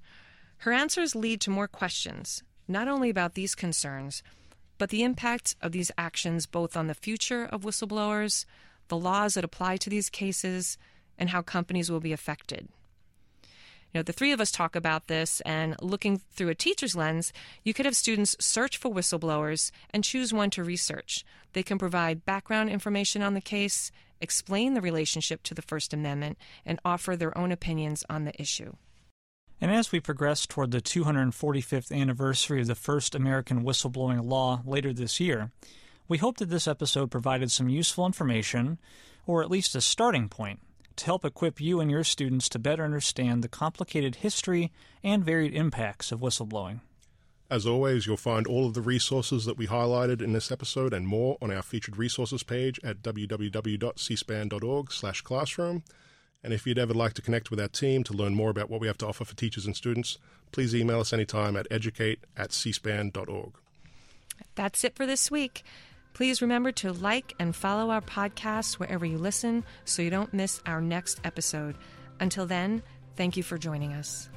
Her 0.59 0.73
answers 0.73 1.15
lead 1.15 1.41
to 1.41 1.51
more 1.51 1.67
questions, 1.67 2.43
not 2.69 2.89
only 2.89 3.11
about 3.11 3.35
these 3.35 3.55
concerns, 3.55 4.23
but 4.79 4.91
the 4.91 5.03
impact 5.03 5.57
of 5.61 5.73
these 5.73 5.91
actions 5.97 6.47
both 6.47 6.77
on 6.77 6.87
the 6.87 6.95
future 6.95 7.45
of 7.45 7.63
whistleblowers, 7.63 8.45
the 8.89 8.97
laws 8.97 9.35
that 9.35 9.45
apply 9.45 9.77
to 9.79 9.91
these 9.91 10.11
cases, 10.11 10.79
and 11.19 11.31
how 11.31 11.43
companies 11.43 11.91
will 11.91 12.01
be 12.01 12.13
affected. 12.13 12.69
You 13.93 14.01
know, 14.01 14.03
the 14.03 14.13
three 14.13 14.33
of 14.33 14.41
us 14.41 14.51
talk 14.51 14.77
about 14.77 15.07
this, 15.07 15.41
and 15.43 15.77
looking 15.81 16.21
through 16.33 16.51
a 16.51 16.55
teacher's 16.55 16.95
lens, 16.95 17.33
you 17.65 17.73
could 17.73 17.87
have 17.87 17.97
students 17.97 18.37
search 18.39 18.77
for 18.77 18.91
whistleblowers 18.93 19.71
and 19.91 20.05
choose 20.05 20.35
one 20.35 20.51
to 20.51 20.65
research. 20.65 21.25
They 21.55 21.63
can 21.63 21.79
provide 21.79 22.27
background 22.27 22.69
information 22.69 23.23
on 23.23 23.33
the 23.33 23.41
case, 23.41 23.91
explain 24.21 24.75
the 24.75 24.83
relationship 24.83 25.43
to 25.45 25.55
the 25.55 25.63
First 25.63 25.95
Amendment, 25.95 26.37
and 26.67 26.79
offer 26.85 27.17
their 27.17 27.37
own 27.39 27.51
opinions 27.51 28.05
on 28.11 28.25
the 28.25 28.39
issue. 28.41 28.75
And 29.61 29.71
as 29.71 29.91
we 29.91 30.01
progress 30.01 30.47
toward 30.47 30.71
the 30.71 30.83
245th 30.83 31.91
anniversary 31.91 32.61
of 32.61 32.67
the 32.67 32.75
first 32.75 33.15
American 33.15 33.65
whistleblowing 33.65 34.23
law 34.25 34.61
later 34.67 34.93
this 34.93 35.19
year, 35.19 35.51
we 36.09 36.19
hope 36.19 36.37
that 36.39 36.51
this 36.51 36.69
episode 36.69 37.11
provided 37.11 37.51
some 37.51 37.69
useful 37.69 38.07
information, 38.07 38.79
or 39.27 39.43
at 39.43 39.51
least 39.51 39.75
a 39.75 39.81
starting 39.81 40.29
point, 40.29 40.61
to 40.97 41.07
help 41.07 41.25
equip 41.25 41.61
you 41.61 41.81
and 41.81 41.91
your 41.91 42.05
students 42.05 42.49
to 42.51 42.59
better 42.59 42.85
understand 42.85 43.43
the 43.43 43.49
complicated 43.49 44.17
history 44.17 44.73
and 45.03 45.25
varied 45.25 45.55
impacts 45.55 46.13
of 46.13 46.21
whistleblowing. 46.21 46.81
As 47.51 47.67
always, 47.67 48.07
you'll 48.07 48.17
find 48.17 48.47
all 48.47 48.67
of 48.67 48.75
the 48.75 48.83
resources 48.83 49.45
that 49.45 49.57
we 49.57 49.69
highlighted 49.69 50.21
in 50.21 50.33
this 50.33 50.51
episode 50.51 50.93
and 50.93 51.07
more 51.07 51.39
on 51.41 51.53
our 51.53 51.63
featured 51.63 51.97
resources 51.97 52.43
page 52.43 52.81
at 52.83 53.03
www.cspan.org/classroom. 53.03 55.85
And 56.47 56.55
if 56.55 56.65
you'd 56.65 56.79
ever 56.79 56.95
like 56.95 57.15
to 57.15 57.23
connect 57.23 57.51
with 57.51 57.59
our 57.59 57.67
team 57.67 58.05
to 58.05 58.13
learn 58.13 58.37
more 58.37 58.51
about 58.51 58.71
what 58.71 58.81
we 58.81 58.87
have 58.87 58.97
to 58.99 59.07
offer 59.09 59.25
for 59.25 59.35
teachers 59.35 59.67
and 59.67 59.75
students, 59.75 60.17
please 60.53 60.77
email 60.77 61.01
us 61.01 61.13
anytime 61.13 61.57
at 61.57 61.67
educate 61.73 62.21
at 62.37 62.51
cspan.org. 62.51 63.51
That's 64.55 64.85
it 64.85 64.95
for 64.95 65.07
this 65.07 65.29
week. 65.29 65.65
Please 66.15 66.41
remember 66.41 66.71
to 66.71 66.93
like 66.93 67.35
and 67.41 67.55
follow 67.55 67.91
our 67.91 68.01
podcast 68.01 68.75
wherever 68.75 69.05
you 69.05 69.19
listen 69.19 69.65
so 69.85 70.03
you 70.03 70.11
don't 70.11 70.33
miss 70.33 70.63
our 70.67 70.81
next 70.81 71.21
episode. 71.25 71.75
Until 72.21 72.47
then, 72.47 72.85
thank 73.17 73.37
you 73.37 73.43
for 73.43 73.59
joining 73.59 73.93
us. 73.93 74.31